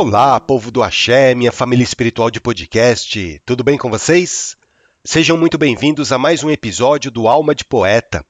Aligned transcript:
Olá, 0.00 0.38
povo 0.38 0.70
do 0.70 0.80
Axé, 0.80 1.34
minha 1.34 1.50
família 1.50 1.82
espiritual 1.82 2.30
de 2.30 2.40
podcast, 2.40 3.42
tudo 3.44 3.64
bem 3.64 3.76
com 3.76 3.90
vocês? 3.90 4.56
Sejam 5.04 5.36
muito 5.36 5.58
bem-vindos 5.58 6.12
a 6.12 6.18
mais 6.18 6.44
um 6.44 6.50
episódio 6.50 7.10
do 7.10 7.26
Alma 7.26 7.52
de 7.52 7.64
Poeta. 7.64 8.24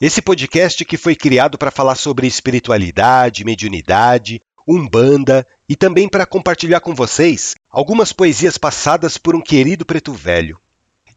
Esse 0.00 0.22
podcast 0.22 0.82
que 0.82 0.96
foi 0.96 1.14
criado 1.14 1.58
para 1.58 1.70
falar 1.70 1.96
sobre 1.96 2.26
espiritualidade, 2.26 3.44
mediunidade, 3.44 4.40
umbanda 4.66 5.46
e 5.68 5.76
também 5.76 6.08
para 6.08 6.24
compartilhar 6.24 6.80
com 6.80 6.94
vocês 6.94 7.54
algumas 7.70 8.14
poesias 8.14 8.56
passadas 8.56 9.18
por 9.18 9.36
um 9.36 9.42
querido 9.42 9.84
preto 9.84 10.14
velho. 10.14 10.58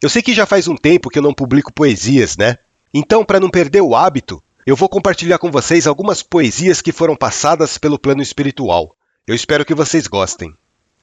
Eu 0.02 0.10
sei 0.10 0.20
que 0.20 0.34
já 0.34 0.44
faz 0.44 0.68
um 0.68 0.76
tempo 0.76 1.08
que 1.08 1.18
eu 1.18 1.22
não 1.22 1.32
publico 1.32 1.72
poesias, 1.72 2.36
né? 2.36 2.58
Então, 2.92 3.24
para 3.24 3.40
não 3.40 3.48
perder 3.48 3.80
o 3.80 3.96
hábito, 3.96 4.42
eu 4.66 4.76
vou 4.76 4.90
compartilhar 4.90 5.38
com 5.38 5.50
vocês 5.50 5.86
algumas 5.86 6.22
poesias 6.22 6.82
que 6.82 6.92
foram 6.92 7.16
passadas 7.16 7.78
pelo 7.78 7.98
plano 7.98 8.20
espiritual. 8.20 8.94
Eu 9.26 9.34
espero 9.34 9.64
que 9.64 9.74
vocês 9.74 10.06
gostem. 10.06 10.54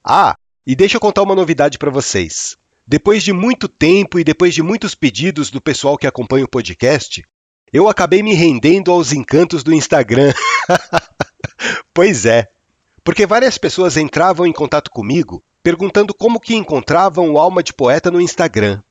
Ah, 0.03 0.35
e 0.65 0.75
deixa 0.75 0.97
eu 0.97 1.01
contar 1.01 1.23
uma 1.23 1.35
novidade 1.35 1.77
para 1.77 1.89
vocês. 1.89 2.55
Depois 2.85 3.23
de 3.23 3.33
muito 3.33 3.67
tempo 3.67 4.19
e 4.19 4.23
depois 4.23 4.53
de 4.53 4.61
muitos 4.61 4.93
pedidos 4.93 5.49
do 5.49 5.59
pessoal 5.59 5.97
que 5.97 6.05
acompanha 6.05 6.45
o 6.45 6.49
podcast, 6.49 7.23
eu 7.73 7.89
acabei 7.89 8.21
me 8.21 8.33
rendendo 8.33 8.91
aos 8.91 9.11
encantos 9.11 9.63
do 9.63 9.73
Instagram. 9.73 10.33
pois 11.93 12.25
é, 12.25 12.49
porque 13.03 13.25
várias 13.25 13.57
pessoas 13.57 13.97
entravam 13.97 14.45
em 14.45 14.53
contato 14.53 14.91
comigo 14.91 15.43
perguntando 15.63 16.13
como 16.13 16.39
que 16.39 16.55
encontravam 16.55 17.31
o 17.31 17.37
Alma 17.37 17.63
de 17.63 17.73
Poeta 17.73 18.09
no 18.09 18.21
Instagram. 18.21 18.81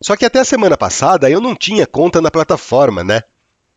Só 0.00 0.16
que 0.16 0.24
até 0.24 0.40
a 0.40 0.44
semana 0.44 0.76
passada 0.76 1.30
eu 1.30 1.40
não 1.40 1.54
tinha 1.54 1.86
conta 1.86 2.20
na 2.20 2.30
plataforma, 2.30 3.02
né? 3.02 3.22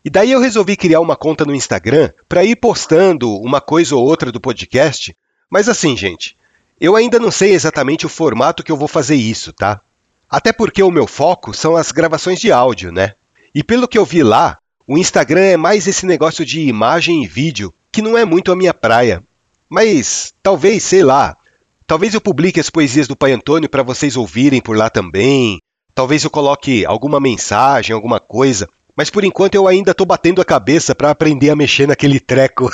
E 0.03 0.09
daí 0.09 0.31
eu 0.31 0.39
resolvi 0.39 0.77
criar 0.77 1.01
uma 1.01 1.15
conta 1.15 1.43
no 1.43 1.53
Instagram 1.53 2.11
para 2.27 2.43
ir 2.43 2.55
postando 2.55 3.35
uma 3.39 3.59
coisa 3.59 3.95
ou 3.95 4.05
outra 4.05 4.31
do 4.31 4.39
podcast. 4.39 5.15
Mas 5.49 5.67
assim, 5.67 5.97
gente, 5.97 6.37
eu 6.79 6.95
ainda 6.95 7.19
não 7.19 7.31
sei 7.31 7.51
exatamente 7.51 8.05
o 8.05 8.09
formato 8.09 8.63
que 8.63 8.71
eu 8.71 8.77
vou 8.77 8.87
fazer 8.87 9.15
isso, 9.15 9.51
tá? 9.51 9.81
Até 10.29 10.53
porque 10.53 10.81
o 10.81 10.91
meu 10.91 11.05
foco 11.05 11.53
são 11.53 11.75
as 11.75 11.91
gravações 11.91 12.39
de 12.39 12.51
áudio, 12.51 12.91
né? 12.91 13.13
E 13.53 13.63
pelo 13.63 13.87
que 13.87 13.97
eu 13.97 14.05
vi 14.05 14.23
lá, 14.23 14.57
o 14.87 14.97
Instagram 14.97 15.41
é 15.41 15.57
mais 15.57 15.87
esse 15.87 16.05
negócio 16.05 16.45
de 16.45 16.61
imagem 16.61 17.23
e 17.23 17.27
vídeo, 17.27 17.73
que 17.91 18.01
não 18.01 18.17
é 18.17 18.23
muito 18.23 18.51
a 18.51 18.55
minha 18.55 18.73
praia. 18.73 19.23
Mas 19.67 20.33
talvez, 20.41 20.83
sei 20.83 21.03
lá, 21.03 21.35
talvez 21.85 22.13
eu 22.13 22.21
publique 22.21 22.59
as 22.59 22.69
poesias 22.69 23.07
do 23.07 23.15
Pai 23.15 23.33
Antônio 23.33 23.69
para 23.69 23.83
vocês 23.83 24.15
ouvirem 24.15 24.61
por 24.61 24.77
lá 24.77 24.89
também. 24.89 25.59
Talvez 25.93 26.23
eu 26.23 26.29
coloque 26.29 26.85
alguma 26.85 27.19
mensagem, 27.19 27.93
alguma 27.93 28.19
coisa. 28.19 28.69
Mas 28.99 29.09
por 29.09 29.23
enquanto 29.23 29.55
eu 29.55 29.65
ainda 29.65 29.91
estou 29.91 30.05
batendo 30.05 30.41
a 30.41 30.45
cabeça 30.45 30.93
para 30.93 31.09
aprender 31.09 31.49
a 31.49 31.55
mexer 31.55 31.87
naquele 31.87 32.19
treco. 32.19 32.69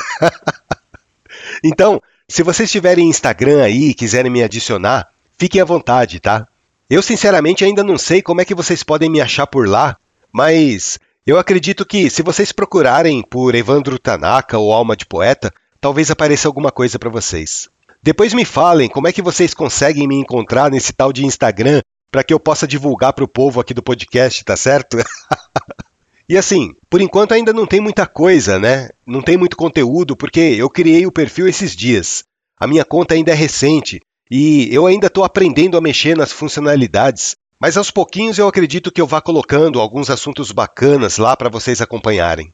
então, 1.64 2.02
se 2.28 2.42
vocês 2.42 2.72
tiverem 2.72 3.08
Instagram 3.08 3.62
aí 3.62 3.90
e 3.90 3.94
quiserem 3.94 4.32
me 4.32 4.42
adicionar, 4.42 5.08
fiquem 5.38 5.62
à 5.62 5.64
vontade, 5.64 6.20
tá? 6.20 6.48
Eu 6.90 7.04
sinceramente 7.04 7.64
ainda 7.64 7.84
não 7.84 7.96
sei 7.96 8.24
como 8.24 8.42
é 8.42 8.46
que 8.46 8.56
vocês 8.56 8.82
podem 8.82 9.08
me 9.08 9.22
achar 9.22 9.46
por 9.46 9.68
lá, 9.68 9.98
mas 10.34 10.98
eu 11.28 11.38
acredito 11.38 11.86
que 11.86 12.10
se 12.10 12.24
vocês 12.24 12.52
procurarem 12.52 13.22
por 13.22 13.54
Evandro 13.54 14.00
Tanaka 14.00 14.58
ou 14.58 14.74
Alma 14.74 14.96
de 14.96 15.06
Poeta, 15.06 15.54
talvez 15.80 16.10
apareça 16.10 16.48
alguma 16.48 16.72
coisa 16.72 16.98
para 16.98 17.12
vocês. 17.12 17.70
Depois 18.02 18.34
me 18.34 18.46
falem 18.46 18.90
como 18.90 19.08
é 19.08 19.14
que 19.14 19.22
vocês 19.22 19.54
conseguem 19.54 20.08
me 20.08 20.16
encontrar 20.16 20.72
nesse 20.72 20.92
tal 20.92 21.14
de 21.14 21.24
Instagram 21.24 21.82
para 22.12 22.24
que 22.24 22.34
eu 22.34 22.40
possa 22.40 22.68
divulgar 22.68 23.14
para 23.14 23.24
o 23.24 23.28
povo 23.28 23.62
aqui 23.62 23.76
do 23.76 23.84
podcast, 23.84 24.44
tá 24.44 24.58
certo? 24.58 24.98
E 26.28 26.38
assim, 26.38 26.72
por 26.90 27.02
enquanto 27.02 27.34
ainda 27.34 27.54
não 27.54 27.68
tem 27.68 27.80
muita 27.80 28.08
coisa, 28.08 28.60
né? 28.60 28.90
Não 29.06 29.22
tem 29.22 29.38
muito 29.38 29.56
conteúdo, 29.56 30.16
porque 30.16 30.40
eu 30.40 30.70
criei 30.70 31.06
o 31.06 31.12
perfil 31.12 31.48
esses 31.48 31.76
dias. 31.76 32.24
A 32.60 32.66
minha 32.66 32.84
conta 32.84 33.14
ainda 33.14 33.32
é 33.32 33.36
recente 33.36 34.02
e 34.30 34.74
eu 34.74 34.88
ainda 34.88 35.08
estou 35.08 35.24
aprendendo 35.24 35.78
a 35.78 35.82
mexer 35.82 36.18
nas 36.18 36.32
funcionalidades. 36.32 37.36
Mas 37.60 37.78
aos 37.78 37.92
pouquinhos 37.92 38.38
eu 38.38 38.48
acredito 38.48 38.92
que 38.92 39.00
eu 39.00 39.08
vá 39.08 39.22
colocando 39.22 39.80
alguns 39.80 40.10
assuntos 40.10 40.52
bacanas 40.52 41.18
lá 41.18 41.38
para 41.38 41.50
vocês 41.50 41.80
acompanharem. 41.80 42.52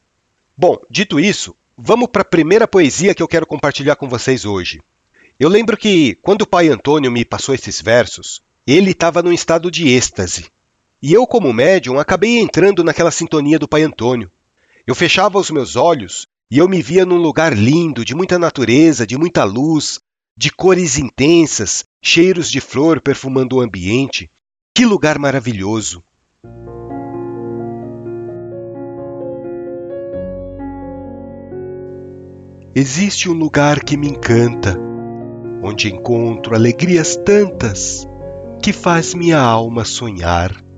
Bom, 0.56 0.76
dito 0.90 1.18
isso, 1.18 1.56
vamos 1.76 2.08
para 2.08 2.22
a 2.22 2.26
primeira 2.26 2.68
poesia 2.68 3.14
que 3.14 3.22
eu 3.22 3.28
quero 3.28 3.46
compartilhar 3.46 3.96
com 3.96 4.08
vocês 4.08 4.44
hoje. 4.44 4.82
Eu 5.40 5.48
lembro 5.48 5.76
que, 5.76 6.16
quando 6.22 6.42
o 6.42 6.46
pai 6.46 6.68
Antônio 6.68 7.10
me 7.10 7.24
passou 7.24 7.54
esses 7.54 7.80
versos, 7.80 8.42
ele 8.66 8.90
estava 8.92 9.22
num 9.22 9.32
estado 9.32 9.70
de 9.70 9.88
êxtase. 9.88 10.50
E 11.02 11.12
eu, 11.12 11.26
como 11.26 11.52
médium, 11.52 11.98
acabei 11.98 12.38
entrando 12.38 12.84
naquela 12.84 13.10
sintonia 13.10 13.58
do 13.58 13.66
Pai 13.66 13.82
Antônio. 13.82 14.30
Eu 14.86 14.94
fechava 14.94 15.36
os 15.36 15.50
meus 15.50 15.74
olhos 15.74 16.28
e 16.48 16.58
eu 16.58 16.68
me 16.68 16.80
via 16.80 17.04
num 17.04 17.16
lugar 17.16 17.52
lindo, 17.56 18.04
de 18.04 18.14
muita 18.14 18.38
natureza, 18.38 19.04
de 19.04 19.18
muita 19.18 19.42
luz, 19.42 19.98
de 20.38 20.52
cores 20.52 20.98
intensas, 20.98 21.82
cheiros 22.04 22.48
de 22.48 22.60
flor 22.60 23.00
perfumando 23.00 23.56
o 23.56 23.60
ambiente. 23.60 24.30
Que 24.72 24.84
lugar 24.84 25.18
maravilhoso! 25.18 26.04
Existe 32.74 33.28
um 33.28 33.34
lugar 33.34 33.82
que 33.82 33.96
me 33.96 34.08
encanta, 34.08 34.78
onde 35.64 35.92
encontro 35.92 36.54
alegrias 36.54 37.16
tantas 37.16 38.06
que 38.62 38.72
faz 38.72 39.14
minha 39.14 39.40
alma 39.40 39.84
sonhar. 39.84 40.71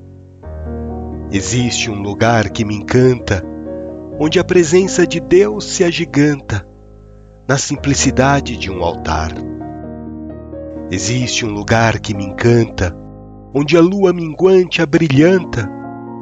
Existe 1.37 1.91
um 1.91 2.01
lugar 2.01 2.49
que 2.51 2.65
me 2.65 2.77
encanta, 2.77 3.45
onde 4.21 4.39
a 4.39 4.45
presença 4.45 5.05
de 5.05 5.19
Deus 5.19 5.65
se 5.65 5.83
agiganta 5.83 6.65
na 7.49 7.59
simplicidade 7.59 8.57
de 8.57 8.71
um 8.71 8.85
altar. 8.85 9.33
Existe 10.93 11.45
um 11.45 11.51
lugar 11.51 11.99
que 11.99 12.15
me 12.15 12.25
encanta, 12.25 12.97
onde 13.53 13.77
a 13.77 13.81
lua 13.81 14.13
minguante 14.13 14.81
abrilhanta 14.81 15.69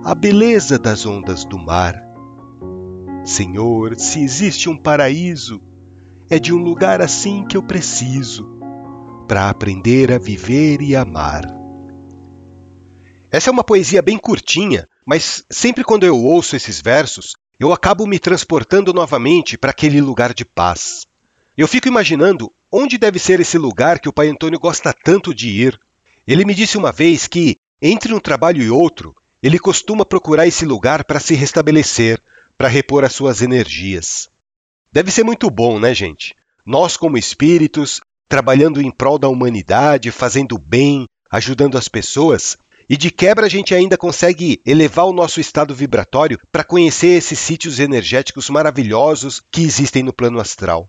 a 0.02 0.14
beleza 0.14 0.78
das 0.78 1.04
ondas 1.04 1.44
do 1.44 1.58
mar. 1.58 1.94
Senhor, 3.22 3.94
se 3.96 4.24
existe 4.24 4.70
um 4.70 4.78
paraíso, 4.78 5.60
é 6.30 6.38
de 6.38 6.54
um 6.54 6.58
lugar 6.58 7.02
assim 7.02 7.44
que 7.44 7.58
eu 7.58 7.62
preciso 7.62 8.48
para 9.28 9.50
aprender 9.50 10.10
a 10.10 10.18
viver 10.18 10.80
e 10.80 10.96
amar. 10.96 11.44
Essa 13.30 13.50
é 13.50 13.52
uma 13.52 13.62
poesia 13.62 14.00
bem 14.00 14.16
curtinha, 14.16 14.86
mas 15.06 15.44
sempre 15.50 15.84
quando 15.84 16.04
eu 16.04 16.16
ouço 16.16 16.56
esses 16.56 16.80
versos, 16.80 17.34
eu 17.58 17.72
acabo 17.72 18.06
me 18.06 18.18
transportando 18.18 18.92
novamente 18.92 19.56
para 19.58 19.70
aquele 19.70 20.00
lugar 20.00 20.32
de 20.34 20.44
paz. 20.44 21.06
Eu 21.56 21.68
fico 21.68 21.88
imaginando 21.88 22.52
onde 22.70 22.96
deve 22.96 23.18
ser 23.18 23.40
esse 23.40 23.58
lugar 23.58 24.00
que 24.00 24.08
o 24.08 24.12
pai 24.12 24.28
Antônio 24.28 24.58
gosta 24.58 24.92
tanto 24.92 25.34
de 25.34 25.48
ir. 25.48 25.78
Ele 26.26 26.44
me 26.44 26.54
disse 26.54 26.78
uma 26.78 26.90
vez 26.90 27.26
que, 27.26 27.56
entre 27.80 28.14
um 28.14 28.20
trabalho 28.20 28.62
e 28.62 28.70
outro, 28.70 29.14
ele 29.42 29.58
costuma 29.58 30.04
procurar 30.04 30.46
esse 30.46 30.64
lugar 30.64 31.04
para 31.04 31.20
se 31.20 31.34
restabelecer, 31.34 32.22
para 32.56 32.68
repor 32.68 33.04
as 33.04 33.12
suas 33.12 33.42
energias. 33.42 34.28
Deve 34.90 35.10
ser 35.10 35.24
muito 35.24 35.50
bom, 35.50 35.78
né, 35.80 35.94
gente? 35.94 36.34
Nós, 36.64 36.96
como 36.96 37.18
espíritos, 37.18 38.00
trabalhando 38.28 38.80
em 38.80 38.90
prol 38.90 39.18
da 39.18 39.28
humanidade, 39.28 40.10
fazendo 40.10 40.56
bem, 40.58 41.06
ajudando 41.30 41.76
as 41.76 41.88
pessoas, 41.88 42.56
e 42.88 42.96
de 42.96 43.10
quebra 43.10 43.46
a 43.46 43.48
gente 43.48 43.74
ainda 43.74 43.96
consegue 43.96 44.60
elevar 44.64 45.06
o 45.06 45.12
nosso 45.12 45.40
estado 45.40 45.74
vibratório 45.74 46.38
para 46.50 46.64
conhecer 46.64 47.08
esses 47.08 47.38
sítios 47.38 47.78
energéticos 47.78 48.48
maravilhosos 48.50 49.42
que 49.50 49.62
existem 49.62 50.02
no 50.02 50.12
plano 50.12 50.40
astral. 50.40 50.88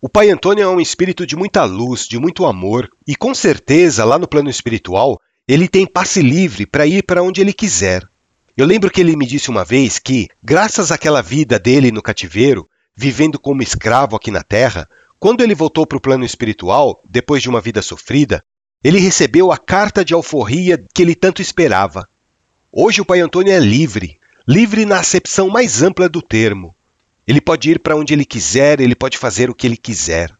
O 0.00 0.08
Pai 0.08 0.30
Antônio 0.30 0.62
é 0.62 0.68
um 0.68 0.80
espírito 0.80 1.26
de 1.26 1.34
muita 1.34 1.64
luz, 1.64 2.06
de 2.06 2.18
muito 2.18 2.44
amor, 2.44 2.90
e 3.06 3.16
com 3.16 3.34
certeza 3.34 4.04
lá 4.04 4.18
no 4.18 4.28
plano 4.28 4.50
espiritual 4.50 5.18
ele 5.48 5.68
tem 5.68 5.86
passe 5.86 6.20
livre 6.22 6.66
para 6.66 6.86
ir 6.86 7.02
para 7.02 7.22
onde 7.22 7.40
ele 7.40 7.52
quiser. 7.52 8.06
Eu 8.56 8.66
lembro 8.66 8.90
que 8.90 9.00
ele 9.00 9.16
me 9.16 9.26
disse 9.26 9.50
uma 9.50 9.64
vez 9.64 9.98
que, 9.98 10.28
graças 10.42 10.92
àquela 10.92 11.20
vida 11.20 11.58
dele 11.58 11.90
no 11.90 12.02
cativeiro, 12.02 12.68
vivendo 12.96 13.38
como 13.38 13.62
escravo 13.62 14.14
aqui 14.14 14.30
na 14.30 14.42
Terra, 14.42 14.88
quando 15.18 15.42
ele 15.42 15.54
voltou 15.54 15.86
para 15.86 15.98
o 15.98 16.00
plano 16.00 16.24
espiritual, 16.24 17.02
depois 17.08 17.42
de 17.42 17.48
uma 17.48 17.60
vida 17.60 17.82
sofrida, 17.82 18.44
ele 18.84 18.98
recebeu 18.98 19.50
a 19.50 19.56
carta 19.56 20.04
de 20.04 20.12
alforria 20.12 20.84
que 20.92 21.00
ele 21.00 21.14
tanto 21.14 21.40
esperava. 21.40 22.06
Hoje 22.70 23.00
o 23.00 23.04
Pai 23.04 23.20
Antônio 23.20 23.50
é 23.50 23.58
livre, 23.58 24.20
livre 24.46 24.84
na 24.84 24.98
acepção 24.98 25.48
mais 25.48 25.82
ampla 25.82 26.06
do 26.06 26.20
termo. 26.20 26.76
Ele 27.26 27.40
pode 27.40 27.70
ir 27.70 27.78
para 27.78 27.96
onde 27.96 28.12
ele 28.12 28.26
quiser, 28.26 28.80
ele 28.80 28.94
pode 28.94 29.16
fazer 29.16 29.48
o 29.48 29.54
que 29.54 29.66
ele 29.66 29.78
quiser. 29.78 30.30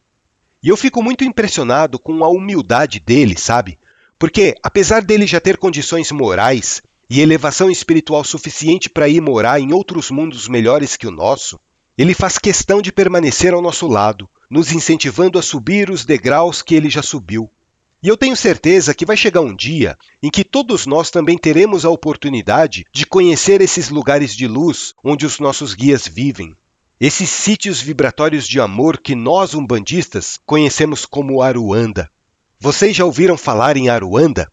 E 0.63 0.69
eu 0.69 0.77
fico 0.77 1.03
muito 1.03 1.25
impressionado 1.25 1.99
com 1.99 2.23
a 2.23 2.29
humildade 2.29 3.01
dele, 3.01 3.35
sabe? 3.39 3.79
Porque, 4.19 4.55
apesar 4.63 5.03
dele 5.03 5.27
já 5.27 5.41
ter 5.41 5.57
condições 5.57 6.13
morais 6.13 6.83
e 7.09 7.23
elevação 7.23 7.71
espiritual 7.71 8.25
suficiente 8.25 8.91
para 8.91 9.09
ir 9.09 9.23
morar 9.23 9.59
em 9.59 9.73
outros 9.73 10.11
mundos 10.11 10.49
melhores 10.49 10.99
que 10.99 11.07
o 11.07 11.11
nosso, 11.11 11.59
ele 11.97 12.13
faz 12.13 12.39
questão 12.39 12.83
de 12.83 12.93
permanecer 12.93 13.55
ao 13.55 13.63
nosso 13.63 13.87
lado, 13.87 14.29
nos 14.51 14.71
incentivando 14.71 15.39
a 15.39 15.43
subir 15.43 15.89
os 15.89 16.05
degraus 16.05 16.61
que 16.61 16.75
ele 16.75 16.91
já 16.91 17.03
subiu. 17.03 17.51
E 18.05 18.09
eu 18.09 18.19
tenho 18.19 18.37
certeza 18.37 18.93
que 18.93 19.07
vai 19.07 19.17
chegar 19.17 19.41
um 19.41 19.57
dia 19.57 19.97
em 20.23 20.29
que 20.29 20.45
todos 20.45 20.87
nós 20.87 21.11
também 21.11 21.39
teremos 21.39 21.87
a 21.87 21.89
oportunidade 21.89 22.85
de 22.93 23.07
conhecer 23.07 23.63
esses 23.63 23.89
lugares 23.89 24.37
de 24.37 24.47
luz 24.47 24.93
onde 25.03 25.25
os 25.25 25.41
nossos 25.41 25.73
guias 25.73 26.07
vivem. 26.07 26.55
esses 27.01 27.31
sítios 27.31 27.81
vibratórios 27.81 28.47
de 28.47 28.61
amor 28.61 28.99
que 28.99 29.15
nós 29.15 29.55
umbandistas 29.55 30.39
conhecemos 30.45 31.07
como 31.07 31.41
Aruanda. 31.41 32.11
Vocês 32.61 32.95
já 32.95 33.07
ouviram 33.07 33.39
falar 33.39 33.75
em 33.79 33.89
Aruanda? 33.89 34.53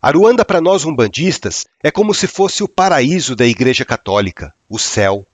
Aruanda 0.00 0.42
para 0.42 0.62
nós 0.62 0.86
umbandistas 0.86 1.66
é 1.84 1.90
como 1.90 2.14
se 2.14 2.26
fosse 2.26 2.62
o 2.64 2.68
paraíso 2.68 3.36
da 3.36 3.46
Igreja 3.46 3.84
Católica, 3.84 4.54
o 4.70 4.78
céu. 4.78 5.26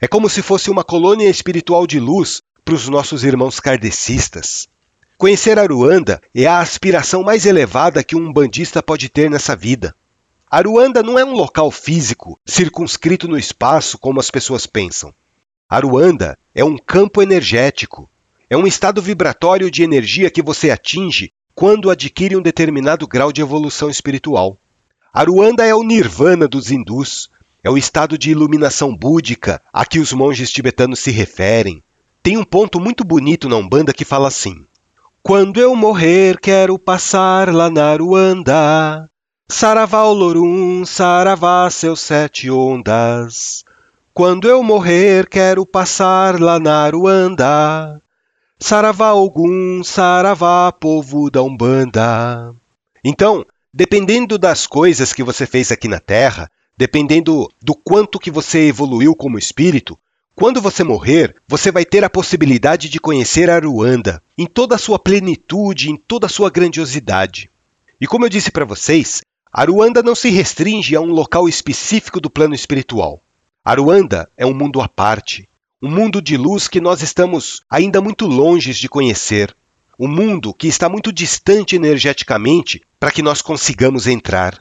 É 0.00 0.08
como 0.08 0.30
se 0.30 0.40
fosse 0.40 0.70
uma 0.70 0.82
colônia 0.82 1.28
espiritual 1.28 1.86
de 1.86 2.00
luz 2.00 2.40
para 2.64 2.74
os 2.74 2.88
nossos 2.88 3.24
irmãos 3.24 3.60
kardecistas. 3.60 4.69
Conhecer 5.20 5.58
Aruanda 5.58 6.18
é 6.34 6.46
a 6.46 6.60
aspiração 6.60 7.22
mais 7.22 7.44
elevada 7.44 8.02
que 8.02 8.16
um 8.16 8.30
umbandista 8.30 8.82
pode 8.82 9.10
ter 9.10 9.28
nessa 9.28 9.54
vida. 9.54 9.94
Aruanda 10.50 11.02
não 11.02 11.18
é 11.18 11.22
um 11.26 11.34
local 11.34 11.70
físico, 11.70 12.40
circunscrito 12.46 13.28
no 13.28 13.36
espaço 13.36 13.98
como 13.98 14.18
as 14.18 14.30
pessoas 14.30 14.66
pensam. 14.66 15.12
Aruanda 15.68 16.38
é 16.54 16.64
um 16.64 16.78
campo 16.78 17.20
energético. 17.20 18.08
É 18.48 18.56
um 18.56 18.66
estado 18.66 19.02
vibratório 19.02 19.70
de 19.70 19.82
energia 19.82 20.30
que 20.30 20.42
você 20.42 20.70
atinge 20.70 21.30
quando 21.54 21.90
adquire 21.90 22.34
um 22.34 22.40
determinado 22.40 23.06
grau 23.06 23.30
de 23.30 23.42
evolução 23.42 23.90
espiritual. 23.90 24.56
Aruanda 25.12 25.66
é 25.66 25.74
o 25.74 25.82
nirvana 25.82 26.48
dos 26.48 26.70
hindus, 26.70 27.28
é 27.62 27.68
o 27.68 27.76
estado 27.76 28.16
de 28.16 28.30
iluminação 28.30 28.96
búdica 28.96 29.60
a 29.70 29.84
que 29.84 29.98
os 29.98 30.14
monges 30.14 30.50
tibetanos 30.50 30.98
se 30.98 31.10
referem. 31.10 31.82
Tem 32.22 32.38
um 32.38 32.44
ponto 32.44 32.80
muito 32.80 33.04
bonito 33.04 33.50
na 33.50 33.56
Umbanda 33.56 33.92
que 33.92 34.06
fala 34.06 34.28
assim: 34.28 34.64
Quando 35.22 35.60
eu 35.60 35.76
morrer, 35.76 36.38
quero 36.40 36.78
passar 36.78 37.52
lá 37.52 37.68
na 37.68 37.90
Aruanda. 37.90 39.06
Saravá 39.46 40.04
Olorum, 40.04 40.84
saravá 40.86 41.68
seus 41.70 42.00
sete 42.00 42.50
ondas. 42.50 43.62
Quando 44.14 44.48
eu 44.48 44.62
morrer, 44.62 45.28
quero 45.28 45.66
passar 45.66 46.40
lá 46.40 46.58
na 46.58 46.84
Aruanda. 46.84 48.00
Saravá 48.58 49.12
Ogum, 49.12 49.82
Saravá, 49.84 50.72
povo 50.72 51.30
da 51.30 51.42
Umbanda. 51.42 52.54
Então, 53.04 53.44
dependendo 53.72 54.38
das 54.38 54.66
coisas 54.66 55.12
que 55.12 55.22
você 55.22 55.46
fez 55.46 55.70
aqui 55.70 55.86
na 55.86 56.00
Terra, 56.00 56.50
dependendo 56.78 57.46
do 57.62 57.74
quanto 57.74 58.18
que 58.18 58.30
você 58.30 58.68
evoluiu 58.68 59.14
como 59.14 59.38
espírito, 59.38 59.98
quando 60.40 60.58
você 60.58 60.82
morrer, 60.82 61.36
você 61.46 61.70
vai 61.70 61.84
ter 61.84 62.02
a 62.02 62.08
possibilidade 62.08 62.88
de 62.88 62.98
conhecer 62.98 63.50
Aruanda 63.50 64.22
em 64.38 64.46
toda 64.46 64.74
a 64.74 64.78
sua 64.78 64.98
plenitude, 64.98 65.90
em 65.90 65.96
toda 65.96 66.24
a 66.24 66.30
sua 66.30 66.48
grandiosidade. 66.48 67.50
E 68.00 68.06
como 68.06 68.24
eu 68.24 68.30
disse 68.30 68.50
para 68.50 68.64
vocês, 68.64 69.20
Aruanda 69.52 70.02
não 70.02 70.14
se 70.14 70.30
restringe 70.30 70.96
a 70.96 71.00
um 71.02 71.12
local 71.12 71.46
específico 71.46 72.18
do 72.22 72.30
plano 72.30 72.54
espiritual. 72.54 73.20
Aruanda 73.62 74.30
é 74.34 74.46
um 74.46 74.54
mundo 74.54 74.80
à 74.80 74.88
parte, 74.88 75.46
um 75.82 75.90
mundo 75.90 76.22
de 76.22 76.38
luz 76.38 76.68
que 76.68 76.80
nós 76.80 77.02
estamos 77.02 77.60
ainda 77.68 78.00
muito 78.00 78.26
longe 78.26 78.72
de 78.72 78.88
conhecer, 78.88 79.54
um 79.98 80.08
mundo 80.08 80.54
que 80.54 80.68
está 80.68 80.88
muito 80.88 81.12
distante 81.12 81.76
energeticamente 81.76 82.80
para 82.98 83.10
que 83.10 83.20
nós 83.20 83.42
consigamos 83.42 84.06
entrar. 84.06 84.58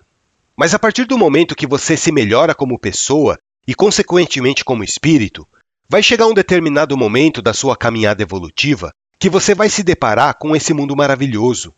Mas 0.58 0.74
a 0.74 0.80
partir 0.80 1.06
do 1.06 1.18
momento 1.18 1.56
que 1.56 1.66
você 1.66 1.96
se 1.96 2.12
melhora 2.12 2.54
como 2.54 2.78
pessoa 2.78 3.40
e, 3.66 3.74
consequentemente, 3.74 4.66
como 4.66 4.84
espírito, 4.84 5.48
vai 5.90 6.04
chegar 6.04 6.28
um 6.28 6.34
determinado 6.36 6.96
momento 6.96 7.42
da 7.42 7.52
sua 7.52 7.76
caminhada 7.76 8.22
evolutiva 8.22 8.92
que 9.18 9.30
você 9.30 9.56
vai 9.56 9.70
se 9.70 9.82
deparar 9.82 10.38
com 10.38 10.56
esse 10.56 10.72
mundo 10.72 10.96
maravilhoso. 10.96 11.74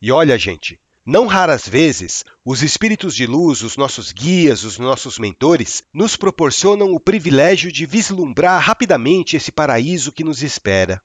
E 0.00 0.12
olha, 0.12 0.38
gente, 0.38 0.80
não 1.04 1.26
raras 1.26 1.68
vezes, 1.68 2.24
os 2.44 2.62
espíritos 2.62 3.14
de 3.14 3.26
luz, 3.26 3.62
os 3.62 3.76
nossos 3.76 4.12
guias, 4.12 4.62
os 4.64 4.78
nossos 4.78 5.18
mentores, 5.18 5.82
nos 5.92 6.16
proporcionam 6.16 6.92
o 6.92 7.00
privilégio 7.00 7.70
de 7.70 7.84
vislumbrar 7.84 8.62
rapidamente 8.62 9.36
esse 9.36 9.50
paraíso 9.50 10.12
que 10.12 10.24
nos 10.24 10.42
espera. 10.42 11.02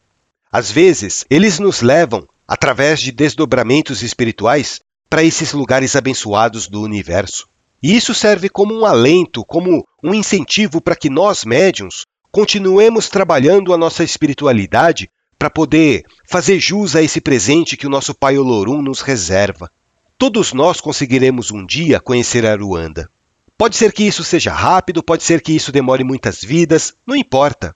Às 0.52 0.72
vezes, 0.72 1.26
eles 1.30 1.60
nos 1.60 1.82
levam, 1.82 2.28
através 2.48 3.02
de 3.02 3.12
desdobramentos 3.12 4.04
espirituais, 4.04 4.80
para 5.10 5.24
esses 5.24 5.52
lugares 5.52 5.96
abençoados 5.96 6.68
do 6.68 6.82
universo. 6.82 7.48
E 7.84 7.96
isso 7.96 8.14
serve 8.14 8.48
como 8.48 8.74
um 8.74 8.86
alento, 8.86 9.44
como 9.44 9.84
um 10.04 10.14
incentivo 10.14 10.80
para 10.80 10.96
que 10.96 11.10
nós, 11.10 11.44
médiums, 11.44 12.06
continuemos 12.32 13.10
trabalhando 13.10 13.74
a 13.74 13.78
nossa 13.78 14.04
espiritualidade 14.04 15.10
para 15.38 15.50
poder 15.50 16.06
fazer 16.26 16.60
jus 16.60 16.96
a 16.96 17.02
esse 17.02 17.20
presente 17.20 17.76
que 17.76 17.86
o 17.86 17.90
nosso 17.90 18.16
Pai 18.16 18.38
Olorum 18.38 18.82
nos 18.82 19.02
reserva. 19.02 19.70
Todos 20.18 20.54
nós 20.54 20.80
conseguiremos 20.80 21.52
um 21.52 21.66
dia 21.66 22.00
conhecer 22.00 22.46
Aruanda. 22.46 23.10
Pode 23.58 23.76
ser 23.76 23.92
que 23.92 24.04
isso 24.04 24.24
seja 24.24 24.54
rápido, 24.54 25.04
pode 25.04 25.24
ser 25.24 25.42
que 25.42 25.52
isso 25.52 25.72
demore 25.72 26.04
muitas 26.04 26.42
vidas, 26.42 26.94
não 27.06 27.16
importa. 27.16 27.76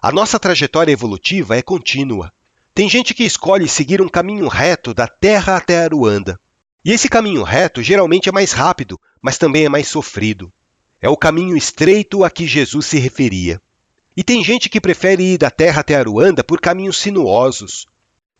A 0.00 0.12
nossa 0.12 0.38
trajetória 0.38 0.92
evolutiva 0.92 1.56
é 1.56 1.62
contínua. 1.62 2.32
Tem 2.72 2.88
gente 2.88 3.12
que 3.12 3.24
escolhe 3.24 3.66
seguir 3.66 4.00
um 4.00 4.08
caminho 4.08 4.46
reto 4.46 4.94
da 4.94 5.08
Terra 5.08 5.56
até 5.56 5.82
Aruanda. 5.82 6.38
E 6.84 6.92
esse 6.92 7.08
caminho 7.08 7.42
reto 7.42 7.82
geralmente 7.82 8.28
é 8.28 8.32
mais 8.32 8.52
rápido, 8.52 9.00
mas 9.20 9.36
também 9.36 9.64
é 9.64 9.68
mais 9.68 9.88
sofrido. 9.88 10.52
É 11.00 11.08
o 11.08 11.16
caminho 11.16 11.56
estreito 11.56 12.22
a 12.22 12.30
que 12.30 12.46
Jesus 12.46 12.86
se 12.86 12.98
referia. 12.98 13.60
E 14.16 14.24
tem 14.24 14.42
gente 14.42 14.70
que 14.70 14.80
prefere 14.80 15.34
ir 15.34 15.38
da 15.38 15.50
Terra 15.50 15.80
até 15.80 15.94
Aruanda 15.94 16.42
por 16.42 16.60
caminhos 16.60 16.98
sinuosos. 16.98 17.86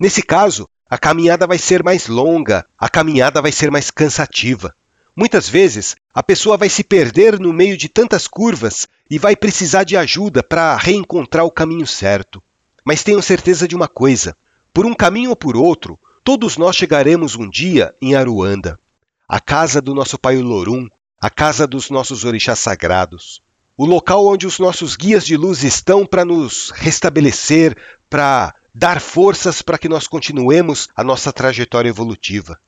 Nesse 0.00 0.22
caso, 0.22 0.68
a 0.88 0.96
caminhada 0.96 1.46
vai 1.46 1.58
ser 1.58 1.82
mais 1.82 2.06
longa, 2.06 2.64
a 2.78 2.88
caminhada 2.88 3.42
vai 3.42 3.52
ser 3.52 3.70
mais 3.70 3.90
cansativa. 3.90 4.74
Muitas 5.14 5.48
vezes, 5.48 5.96
a 6.14 6.22
pessoa 6.22 6.56
vai 6.56 6.68
se 6.68 6.84
perder 6.84 7.38
no 7.38 7.52
meio 7.52 7.76
de 7.76 7.88
tantas 7.88 8.26
curvas 8.26 8.86
e 9.10 9.18
vai 9.18 9.34
precisar 9.34 9.84
de 9.84 9.96
ajuda 9.96 10.42
para 10.42 10.76
reencontrar 10.76 11.44
o 11.44 11.50
caminho 11.50 11.86
certo. 11.86 12.42
Mas 12.84 13.02
tenham 13.02 13.20
certeza 13.20 13.66
de 13.66 13.74
uma 13.74 13.88
coisa: 13.88 14.36
por 14.72 14.86
um 14.86 14.94
caminho 14.94 15.30
ou 15.30 15.36
por 15.36 15.56
outro, 15.56 15.98
todos 16.22 16.56
nós 16.56 16.76
chegaremos 16.76 17.36
um 17.36 17.48
dia 17.48 17.94
em 18.00 18.14
Aruanda, 18.14 18.78
a 19.28 19.40
casa 19.40 19.80
do 19.82 19.94
nosso 19.94 20.18
Pai 20.18 20.36
Olorum, 20.38 20.88
a 21.20 21.30
casa 21.30 21.66
dos 21.66 21.90
nossos 21.90 22.24
orixás 22.24 22.58
sagrados, 22.58 23.42
o 23.76 23.84
local 23.84 24.26
onde 24.26 24.46
os 24.46 24.58
nossos 24.58 24.96
guias 24.96 25.26
de 25.26 25.36
luz 25.36 25.62
estão 25.62 26.06
para 26.06 26.24
nos 26.24 26.70
restabelecer, 26.70 27.76
para 28.08 28.54
dar 28.74 29.00
forças 29.00 29.60
para 29.60 29.78
que 29.78 29.88
nós 29.88 30.08
continuemos 30.08 30.88
a 30.96 31.04
nossa 31.04 31.32
trajetória 31.32 31.88
evolutiva. 31.88 32.58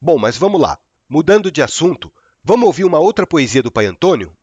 Bom, 0.00 0.18
mas 0.18 0.36
vamos 0.36 0.60
lá. 0.60 0.78
Mudando 1.08 1.50
de 1.50 1.62
assunto, 1.62 2.12
vamos 2.42 2.66
ouvir 2.66 2.84
uma 2.84 2.98
outra 2.98 3.26
poesia 3.26 3.62
do 3.62 3.72
Pai 3.72 3.86
Antônio? 3.86 4.36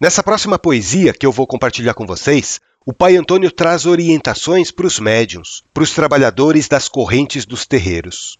Nessa 0.00 0.22
próxima 0.22 0.58
poesia 0.58 1.12
que 1.12 1.24
eu 1.24 1.30
vou 1.30 1.46
compartilhar 1.46 1.94
com 1.94 2.06
vocês, 2.06 2.60
o 2.84 2.92
Pai 2.92 3.16
Antônio 3.16 3.50
traz 3.52 3.86
orientações 3.86 4.72
para 4.72 4.86
os 4.86 4.98
médiuns, 4.98 5.62
para 5.72 5.84
os 5.84 5.92
trabalhadores 5.92 6.66
das 6.66 6.88
correntes 6.88 7.46
dos 7.46 7.64
terreiros. 7.64 8.36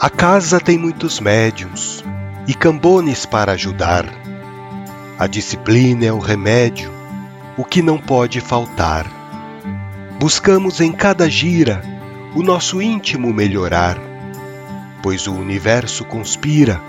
A 0.00 0.08
casa 0.08 0.60
tem 0.60 0.78
muitos 0.78 1.20
médiuns 1.20 2.04
e 2.46 2.54
cambones 2.54 3.26
para 3.26 3.52
ajudar 3.52 4.06
a 5.18 5.26
disciplina 5.26 6.04
é 6.04 6.12
o 6.12 6.20
remédio, 6.20 6.92
o 7.56 7.64
que 7.64 7.82
não 7.82 7.98
pode 7.98 8.40
faltar. 8.40 9.04
Buscamos 10.20 10.80
em 10.80 10.92
cada 10.92 11.28
gira 11.28 11.82
o 12.36 12.42
nosso 12.44 12.80
íntimo 12.80 13.34
melhorar, 13.34 13.98
pois 15.02 15.26
o 15.26 15.34
universo 15.34 16.04
conspira 16.04 16.80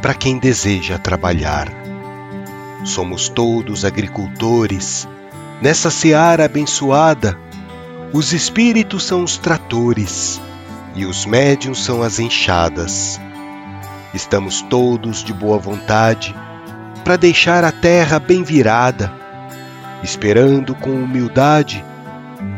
para 0.00 0.12
quem 0.12 0.40
deseja 0.40 0.98
trabalhar. 0.98 1.68
Somos 2.84 3.28
todos 3.28 3.84
agricultores, 3.84 5.06
nessa 5.60 5.88
seara 5.88 6.46
abençoada, 6.46 7.38
os 8.12 8.32
espíritos 8.32 9.04
são 9.04 9.22
os 9.22 9.38
tratores 9.38 10.40
e 10.94 11.04
os 11.04 11.24
médiuns 11.24 11.84
são 11.84 12.02
as 12.02 12.18
enxadas. 12.18 13.20
Estamos 14.14 14.62
todos 14.62 15.24
de 15.24 15.32
boa 15.32 15.58
vontade 15.58 16.34
para 17.04 17.16
deixar 17.16 17.64
a 17.64 17.72
terra 17.72 18.18
bem 18.18 18.42
virada, 18.42 19.12
esperando 20.02 20.74
com 20.74 20.90
humildade 20.90 21.84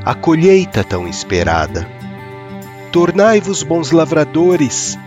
a 0.04 0.14
colheita 0.14 0.82
tão 0.82 1.06
esperada. 1.06 1.88
Tornai-vos 2.92 3.62
bons 3.62 3.90
lavradores, 3.90 4.98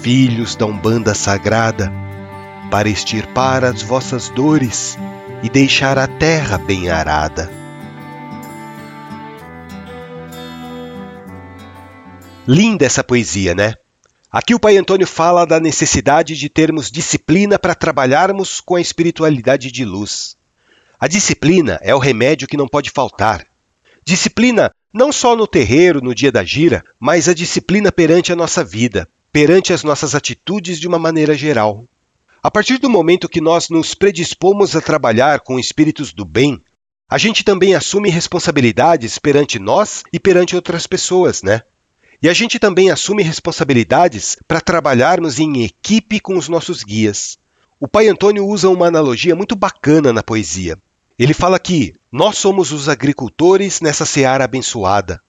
filhos 0.00 0.56
da 0.56 0.66
Umbanda 0.66 1.14
sagrada, 1.14 1.92
para 2.70 2.88
extirpar 2.88 3.64
as 3.64 3.82
vossas 3.82 4.28
dores 4.28 4.98
e 5.42 5.48
deixar 5.48 5.98
a 5.98 6.06
terra 6.06 6.58
bem 6.58 6.90
arada. 6.90 7.50
Linda 12.50 12.86
essa 12.86 13.04
poesia, 13.04 13.54
né? 13.54 13.74
Aqui 14.32 14.54
o 14.54 14.58
Pai 14.58 14.78
Antônio 14.78 15.06
fala 15.06 15.44
da 15.44 15.60
necessidade 15.60 16.34
de 16.34 16.48
termos 16.48 16.90
disciplina 16.90 17.58
para 17.58 17.74
trabalharmos 17.74 18.58
com 18.58 18.74
a 18.74 18.80
espiritualidade 18.80 19.70
de 19.70 19.84
luz. 19.84 20.34
A 20.98 21.06
disciplina 21.06 21.78
é 21.82 21.94
o 21.94 21.98
remédio 21.98 22.48
que 22.48 22.56
não 22.56 22.66
pode 22.66 22.88
faltar. 22.88 23.44
Disciplina 24.02 24.70
não 24.94 25.12
só 25.12 25.36
no 25.36 25.46
terreiro, 25.46 26.00
no 26.00 26.14
dia 26.14 26.32
da 26.32 26.42
gira, 26.42 26.82
mas 26.98 27.28
a 27.28 27.34
disciplina 27.34 27.92
perante 27.92 28.32
a 28.32 28.36
nossa 28.36 28.64
vida, 28.64 29.06
perante 29.30 29.74
as 29.74 29.84
nossas 29.84 30.14
atitudes 30.14 30.80
de 30.80 30.88
uma 30.88 30.98
maneira 30.98 31.34
geral. 31.34 31.84
A 32.42 32.50
partir 32.50 32.78
do 32.78 32.88
momento 32.88 33.28
que 33.28 33.42
nós 33.42 33.68
nos 33.68 33.94
predispomos 33.94 34.74
a 34.74 34.80
trabalhar 34.80 35.40
com 35.40 35.58
espíritos 35.58 36.14
do 36.14 36.24
bem, 36.24 36.58
a 37.10 37.18
gente 37.18 37.44
também 37.44 37.74
assume 37.74 38.08
responsabilidades 38.08 39.18
perante 39.18 39.58
nós 39.58 40.02
e 40.10 40.18
perante 40.18 40.56
outras 40.56 40.86
pessoas, 40.86 41.42
né? 41.42 41.60
E 42.20 42.28
a 42.28 42.32
gente 42.32 42.58
também 42.58 42.90
assume 42.90 43.22
responsabilidades 43.22 44.36
para 44.46 44.60
trabalharmos 44.60 45.38
em 45.38 45.62
equipe 45.62 46.18
com 46.18 46.36
os 46.36 46.48
nossos 46.48 46.82
guias. 46.82 47.38
O 47.78 47.86
pai 47.86 48.08
Antônio 48.08 48.44
usa 48.44 48.68
uma 48.68 48.88
analogia 48.88 49.36
muito 49.36 49.54
bacana 49.54 50.12
na 50.12 50.22
poesia. 50.22 50.76
Ele 51.16 51.32
fala 51.32 51.60
que 51.60 51.94
nós 52.10 52.36
somos 52.36 52.72
os 52.72 52.88
agricultores 52.88 53.80
nessa 53.80 54.04
seara 54.04 54.44
abençoada. 54.44 55.22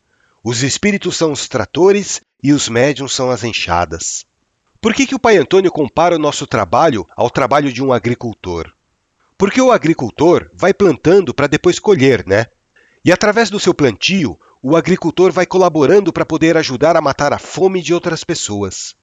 Os 0.43 0.63
espíritos 0.63 1.15
são 1.15 1.31
os 1.31 1.47
tratores 1.47 2.21
e 2.43 2.51
os 2.51 2.67
médiums 2.67 3.13
são 3.13 3.29
as 3.29 3.43
enxadas. 3.43 4.25
Por 4.81 4.93
que, 4.93 5.05
que 5.05 5.15
o 5.15 5.19
pai 5.19 5.37
Antônio 5.37 5.71
compara 5.71 6.15
o 6.15 6.19
nosso 6.19 6.47
trabalho 6.47 7.05
ao 7.15 7.29
trabalho 7.29 7.71
de 7.71 7.83
um 7.83 7.93
agricultor? 7.93 8.71
Porque 9.37 9.61
o 9.61 9.71
agricultor 9.71 10.49
vai 10.53 10.73
plantando 10.73 11.35
para 11.35 11.47
depois 11.47 11.77
colher, 11.77 12.25
né? 12.25 12.47
E 13.03 13.11
através 13.11 13.49
do 13.49 13.59
seu 13.59 13.73
plantio, 13.73 14.39
o 14.61 14.75
agricultor 14.75 15.31
vai 15.31 15.45
colaborando 15.45 16.11
para 16.11 16.25
poder 16.25 16.57
ajudar 16.57 16.97
a 16.97 17.01
matar 17.01 17.31
a 17.31 17.39
fome 17.39 17.81
de 17.81 17.93
outras 17.93 18.25
pessoas. 18.25 18.95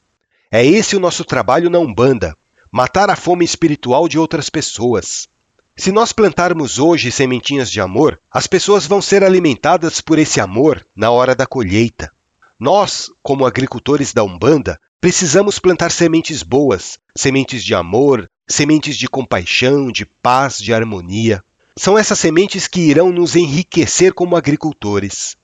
É 0.50 0.64
esse 0.64 0.94
o 0.94 1.00
nosso 1.00 1.24
trabalho 1.24 1.70
na 1.70 1.78
Umbanda: 1.78 2.36
matar 2.70 3.08
a 3.08 3.16
fome 3.16 3.44
espiritual 3.44 4.06
de 4.06 4.18
outras 4.18 4.50
pessoas. 4.50 5.28
Se 5.74 5.90
nós 5.90 6.12
plantarmos 6.12 6.78
hoje 6.78 7.10
sementinhas 7.10 7.70
de 7.70 7.80
amor, 7.80 8.20
as 8.30 8.46
pessoas 8.46 8.86
vão 8.86 9.00
ser 9.00 9.24
alimentadas 9.24 10.00
por 10.00 10.18
esse 10.18 10.40
amor 10.40 10.86
na 10.94 11.10
hora 11.10 11.34
da 11.34 11.46
colheita. 11.46 12.10
Nós, 12.58 13.10
como 13.22 13.46
agricultores 13.46 14.12
da 14.12 14.22
Umbanda, 14.22 14.78
precisamos 15.00 15.58
plantar 15.58 15.90
sementes 15.90 16.42
boas, 16.42 16.98
sementes 17.14 17.62
de 17.62 17.74
amor, 17.74 18.28
sementes 18.48 18.96
de 18.96 19.08
compaixão, 19.08 19.90
de 19.90 20.06
paz, 20.06 20.58
de 20.58 20.72
harmonia. 20.72 21.42
São 21.78 21.98
essas 21.98 22.18
sementes 22.18 22.66
que 22.66 22.80
irão 22.80 23.10
nos 23.10 23.36
enriquecer 23.36 24.14
como 24.14 24.36
agricultores 24.36 25.36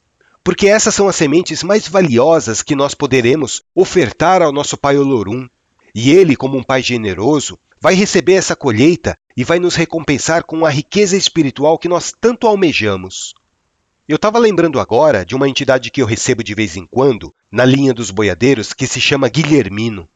porque 0.45 0.67
essas 0.67 0.95
são 0.95 1.09
as 1.09 1.17
sementes 1.17 1.63
mais 1.63 1.87
valiosas 1.87 2.63
que 2.63 2.75
nós 2.75 2.95
poderemos 2.95 3.63
ofertar 3.75 4.43
ao 4.43 4.53
nosso 4.53 4.77
Pai 4.77 4.97
Olorum. 4.99 5.49
E 5.95 6.11
ele, 6.11 6.35
como 6.35 6.59
um 6.59 6.63
Pai 6.63 6.83
generoso, 6.83 7.59
vai 7.81 7.95
receber 7.95 8.35
essa 8.35 8.57
colheita 8.57 9.17
e 9.37 9.45
vai 9.45 9.59
nos 9.59 9.75
recompensar 9.75 10.45
com 10.45 10.65
a 10.67 10.71
riqueza 10.71 11.17
espiritual 11.17 11.79
que 11.79 11.89
nós 11.89 12.13
tanto 12.19 12.47
almejamos. 12.47 13.35
Eu 14.09 14.17
estava 14.17 14.39
lembrando 14.39 14.81
agora 14.81 15.25
de 15.25 15.35
uma 15.35 15.49
entidade 15.49 15.91
que 15.91 16.03
eu 16.03 16.07
recebo 16.07 16.43
de 16.43 16.55
vez 16.55 16.77
em 16.77 16.87
quando, 16.87 17.33
na 17.51 17.65
linha 17.65 17.95
dos 17.95 18.11
boiadeiros, 18.11 18.73
que 18.73 18.87
se 18.87 19.01
chama 19.01 19.29
Guilhermino. 19.29 20.09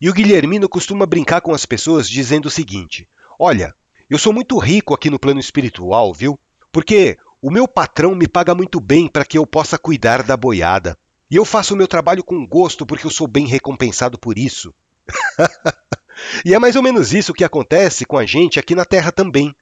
E 0.00 0.08
o 0.08 0.12
Guilhermino 0.12 0.68
costuma 0.68 1.06
brincar 1.06 1.40
com 1.40 1.52
as 1.52 1.66
pessoas 1.66 2.08
dizendo 2.08 2.46
o 2.46 2.50
seguinte: 2.50 3.08
Olha, 3.38 3.74
eu 4.08 4.18
sou 4.18 4.32
muito 4.32 4.58
rico 4.58 4.94
aqui 4.94 5.10
no 5.10 5.18
plano 5.18 5.40
espiritual, 5.40 6.14
viu? 6.14 6.38
Porque 6.70 7.18
o 7.42 7.50
meu 7.50 7.66
patrão 7.66 8.14
me 8.14 8.28
paga 8.28 8.54
muito 8.54 8.80
bem 8.80 9.08
para 9.08 9.24
que 9.24 9.36
eu 9.36 9.44
possa 9.44 9.76
cuidar 9.76 10.22
da 10.22 10.36
boiada. 10.36 10.96
E 11.28 11.34
eu 11.34 11.44
faço 11.44 11.74
o 11.74 11.76
meu 11.76 11.88
trabalho 11.88 12.22
com 12.22 12.46
gosto 12.46 12.86
porque 12.86 13.04
eu 13.04 13.10
sou 13.10 13.26
bem 13.26 13.48
recompensado 13.48 14.16
por 14.16 14.38
isso. 14.38 14.72
e 16.46 16.54
é 16.54 16.58
mais 16.60 16.76
ou 16.76 16.82
menos 16.84 17.12
isso 17.12 17.34
que 17.34 17.42
acontece 17.42 18.04
com 18.04 18.16
a 18.16 18.24
gente 18.24 18.60
aqui 18.60 18.76
na 18.76 18.84
Terra 18.84 19.10
também. 19.10 19.52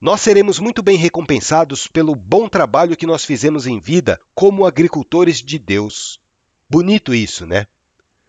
Nós 0.00 0.22
seremos 0.22 0.58
muito 0.58 0.82
bem 0.82 0.96
recompensados 0.96 1.86
pelo 1.86 2.14
bom 2.14 2.48
trabalho 2.48 2.96
que 2.96 3.06
nós 3.06 3.26
fizemos 3.26 3.66
em 3.66 3.78
vida 3.78 4.18
como 4.34 4.64
agricultores 4.64 5.42
de 5.42 5.58
Deus. 5.58 6.22
Bonito 6.70 7.12
isso, 7.12 7.44
né? 7.44 7.66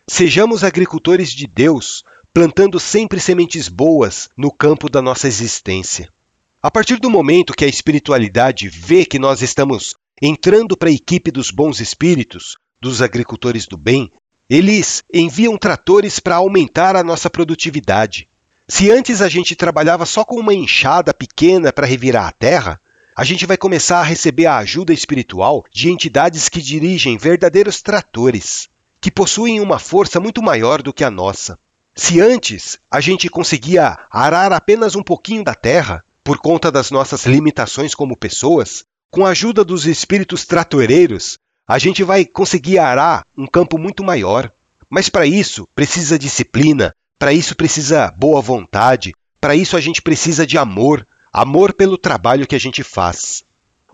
Sejamos 0.09 0.61
agricultores 0.61 1.31
de 1.31 1.47
Deus, 1.47 2.03
plantando 2.33 2.79
sempre 2.79 3.21
sementes 3.21 3.69
boas 3.69 4.29
no 4.35 4.51
campo 4.51 4.89
da 4.89 5.01
nossa 5.01 5.27
existência. 5.27 6.11
A 6.61 6.69
partir 6.69 6.97
do 6.99 7.09
momento 7.09 7.53
que 7.53 7.63
a 7.63 7.69
espiritualidade 7.69 8.67
vê 8.67 9.05
que 9.05 9.17
nós 9.17 9.41
estamos 9.41 9.95
entrando 10.21 10.75
para 10.75 10.89
a 10.89 10.91
equipe 10.91 11.31
dos 11.31 11.51
bons 11.51 11.79
espíritos, 11.79 12.57
dos 12.81 13.01
agricultores 13.01 13.65
do 13.65 13.77
bem, 13.77 14.11
eles 14.49 15.01
enviam 15.13 15.57
tratores 15.57 16.19
para 16.19 16.35
aumentar 16.35 16.97
a 16.97 17.03
nossa 17.03 17.29
produtividade. 17.29 18.27
Se 18.67 18.91
antes 18.91 19.21
a 19.21 19.29
gente 19.29 19.55
trabalhava 19.55 20.05
só 20.05 20.25
com 20.25 20.35
uma 20.35 20.53
enxada 20.53 21.13
pequena 21.13 21.71
para 21.71 21.87
revirar 21.87 22.27
a 22.27 22.33
terra, 22.33 22.81
a 23.15 23.23
gente 23.23 23.45
vai 23.45 23.55
começar 23.55 24.01
a 24.01 24.03
receber 24.03 24.47
a 24.47 24.57
ajuda 24.57 24.91
espiritual 24.91 25.63
de 25.71 25.89
entidades 25.89 26.49
que 26.49 26.61
dirigem 26.61 27.17
verdadeiros 27.17 27.81
tratores, 27.81 28.67
que 28.99 29.09
possuem 29.09 29.61
uma 29.61 29.79
força 29.79 30.19
muito 30.19 30.43
maior 30.43 30.81
do 30.81 30.91
que 30.91 31.05
a 31.05 31.09
nossa. 31.09 31.57
Se 31.95 32.19
antes 32.19 32.77
a 32.91 32.99
gente 32.99 33.29
conseguia 33.29 33.97
arar 34.11 34.51
apenas 34.51 34.93
um 34.93 35.03
pouquinho 35.03 35.41
da 35.41 35.55
terra, 35.55 36.03
por 36.23 36.37
conta 36.37 36.71
das 36.71 36.91
nossas 36.91 37.25
limitações 37.25 37.95
como 37.95 38.17
pessoas, 38.17 38.83
com 39.11 39.25
a 39.25 39.29
ajuda 39.29 39.63
dos 39.63 39.85
espíritos 39.85 40.45
tratoreiros, 40.45 41.37
a 41.67 41.77
gente 41.77 42.03
vai 42.03 42.25
conseguir 42.25 42.79
arar 42.79 43.25
um 43.37 43.47
campo 43.47 43.77
muito 43.77 44.03
maior. 44.03 44.51
Mas 44.89 45.07
para 45.07 45.25
isso 45.25 45.67
precisa 45.75 46.17
disciplina, 46.17 46.93
para 47.17 47.31
isso 47.31 47.55
precisa 47.55 48.11
boa 48.17 48.41
vontade, 48.41 49.13
para 49.39 49.55
isso 49.55 49.77
a 49.77 49.81
gente 49.81 50.01
precisa 50.01 50.47
de 50.47 50.57
amor, 50.57 51.07
amor 51.31 51.73
pelo 51.73 51.97
trabalho 51.97 52.47
que 52.47 52.55
a 52.55 52.59
gente 52.59 52.83
faz. 52.83 53.43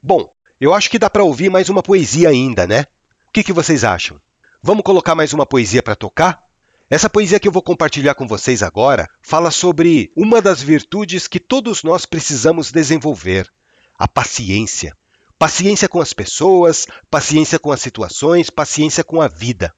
Bom, 0.01 0.31
eu 0.59 0.73
acho 0.73 0.89
que 0.89 0.99
dá 0.99 1.09
para 1.09 1.23
ouvir 1.23 1.49
mais 1.49 1.69
uma 1.69 1.83
poesia 1.83 2.29
ainda, 2.29 2.65
né? 2.65 2.85
O 3.27 3.31
que, 3.31 3.43
que 3.43 3.51
vocês 3.51 3.83
acham? 3.83 4.21
Vamos 4.63 4.83
colocar 4.83 5.13
mais 5.13 5.33
uma 5.33 5.45
poesia 5.45 5.83
para 5.83 5.95
tocar? 5.95 6.44
Essa 6.87 7.09
poesia 7.09 7.39
que 7.39 7.47
eu 7.47 7.51
vou 7.51 7.63
compartilhar 7.63 8.13
com 8.13 8.27
vocês 8.27 8.61
agora 8.61 9.07
fala 9.19 9.49
sobre 9.49 10.11
uma 10.15 10.39
das 10.39 10.61
virtudes 10.61 11.27
que 11.27 11.39
todos 11.39 11.81
nós 11.83 12.05
precisamos 12.05 12.71
desenvolver: 12.71 13.51
a 13.97 14.07
paciência. 14.07 14.95
Paciência 15.37 15.89
com 15.89 15.99
as 15.99 16.13
pessoas, 16.13 16.87
paciência 17.09 17.59
com 17.59 17.71
as 17.71 17.81
situações, 17.81 18.49
paciência 18.49 19.03
com 19.03 19.19
a 19.19 19.27
vida. 19.27 19.73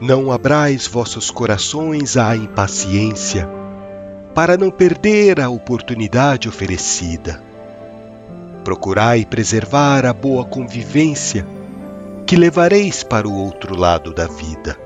Não 0.00 0.32
abrais 0.32 0.86
vossos 0.86 1.30
corações 1.30 2.16
à 2.16 2.36
impaciência, 2.36 3.48
para 4.34 4.58
não 4.58 4.70
perder 4.70 5.40
a 5.40 5.48
oportunidade 5.48 6.48
oferecida. 6.48 7.42
Procurai 8.64 9.24
preservar 9.24 10.04
a 10.04 10.12
boa 10.12 10.44
convivência 10.44 11.46
que 12.32 12.36
levareis 12.38 13.02
para 13.02 13.28
o 13.28 13.36
outro 13.36 13.78
lado 13.78 14.10
da 14.10 14.26
vida. 14.26 14.78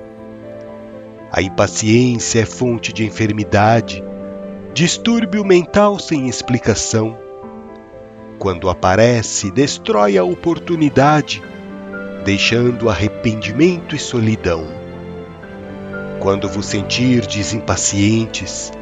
A 1.31 1.41
impaciência 1.41 2.41
é 2.41 2.45
fonte 2.45 2.93
de 2.93 3.07
enfermidade, 3.07 4.03
distúrbio 4.75 5.45
mental 5.45 5.97
sem 5.97 6.29
explicação. 6.29 7.17
Quando 8.37 8.69
aparece, 8.69 9.53
destrói 9.53 10.19
a 10.19 10.25
oportunidade, 10.25 11.41
deixando 12.25 12.91
arrependimento 12.91 13.95
e 13.95 13.99
solidão. 14.01 14.67
Quando 16.19 16.49
vos 16.49 16.67
sentirdes 16.67 17.53
impacientes, 17.53 18.73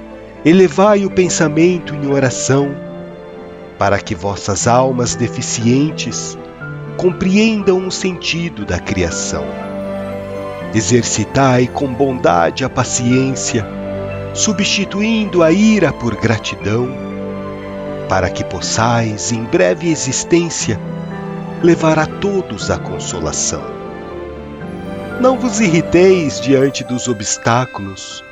elevai 0.43 1.05
o 1.05 1.11
pensamento 1.11 1.95
em 1.95 2.11
oração, 2.11 2.75
para 3.79 3.99
que 3.99 4.15
vossas 4.15 4.67
almas 4.67 5.15
deficientes 5.15 6.39
compreendam 6.97 7.87
o 7.87 7.91
sentido 7.91 8.65
da 8.65 8.79
criação. 8.79 9.45
Exercitai 10.75 11.67
com 11.67 11.93
bondade 11.93 12.65
a 12.65 12.69
paciência, 12.69 13.67
substituindo 14.33 15.43
a 15.43 15.53
ira 15.53 15.93
por 15.93 16.17
gratidão, 16.17 16.89
para 18.09 18.29
que 18.29 18.45
possais, 18.45 19.33
em 19.33 19.45
breve 19.45 19.91
existência, 19.91 20.81
levar 21.63 21.99
a 21.99 22.07
todos 22.07 22.71
a 22.71 22.79
consolação. 22.79 23.63
Não 25.21 25.39
vos 25.39 25.61
irriteis 25.61 26.41
diante 26.41 26.83
dos 26.85 27.09
obstáculos, 27.09 28.23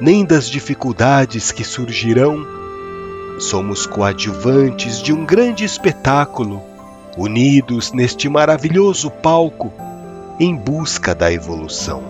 nem 0.00 0.24
das 0.24 0.48
dificuldades 0.48 1.52
que 1.52 1.62
surgirão. 1.62 2.44
Somos 3.38 3.86
coadjuvantes 3.86 5.00
de 5.00 5.12
um 5.12 5.24
grande 5.24 5.64
espetáculo 5.64 6.71
unidos 7.16 7.92
neste 7.92 8.28
maravilhoso 8.28 9.10
palco 9.10 9.72
em 10.38 10.56
busca 10.56 11.14
da 11.14 11.32
evolução. 11.32 12.02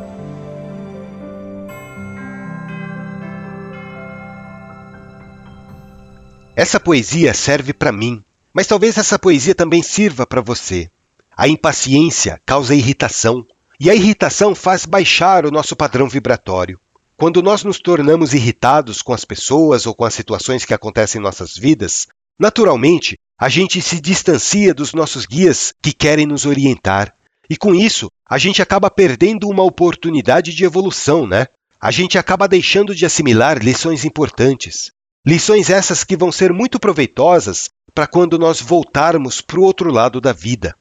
Essa 6.54 6.78
poesia 6.78 7.32
serve 7.32 7.72
para 7.72 7.90
mim, 7.90 8.22
mas 8.52 8.66
talvez 8.66 8.98
essa 8.98 9.18
poesia 9.18 9.54
também 9.54 9.82
sirva 9.82 10.26
para 10.26 10.40
você. 10.40 10.90
A 11.34 11.48
impaciência 11.48 12.40
causa 12.44 12.74
irritação, 12.74 13.46
e 13.80 13.90
a 13.90 13.94
irritação 13.94 14.54
faz 14.54 14.84
baixar 14.84 15.44
o 15.46 15.50
nosso 15.50 15.74
padrão 15.74 16.08
vibratório. 16.08 16.78
Quando 17.16 17.42
nós 17.42 17.64
nos 17.64 17.80
tornamos 17.80 18.34
irritados 18.34 19.00
com 19.00 19.12
as 19.12 19.24
pessoas 19.24 19.86
ou 19.86 19.94
com 19.94 20.04
as 20.04 20.14
situações 20.14 20.64
que 20.64 20.74
acontecem 20.74 21.18
em 21.18 21.22
nossas 21.22 21.56
vidas, 21.56 22.06
naturalmente 22.38 23.18
a 23.42 23.48
gente 23.48 23.82
se 23.82 24.00
distancia 24.00 24.72
dos 24.72 24.94
nossos 24.94 25.26
guias 25.26 25.74
que 25.82 25.92
querem 25.92 26.26
nos 26.26 26.46
orientar. 26.46 27.12
E 27.50 27.56
com 27.56 27.74
isso, 27.74 28.08
a 28.24 28.38
gente 28.38 28.62
acaba 28.62 28.88
perdendo 28.88 29.48
uma 29.48 29.64
oportunidade 29.64 30.54
de 30.54 30.64
evolução, 30.64 31.26
né? 31.26 31.48
A 31.80 31.90
gente 31.90 32.16
acaba 32.16 32.46
deixando 32.46 32.94
de 32.94 33.04
assimilar 33.04 33.58
lições 33.58 34.04
importantes. 34.04 34.92
Lições 35.26 35.70
essas 35.70 36.04
que 36.04 36.16
vão 36.16 36.30
ser 36.30 36.52
muito 36.52 36.78
proveitosas 36.78 37.68
para 37.92 38.06
quando 38.06 38.38
nós 38.38 38.60
voltarmos 38.60 39.40
para 39.40 39.58
o 39.58 39.64
outro 39.64 39.90
lado 39.90 40.20
da 40.20 40.32
vida. 40.32 40.76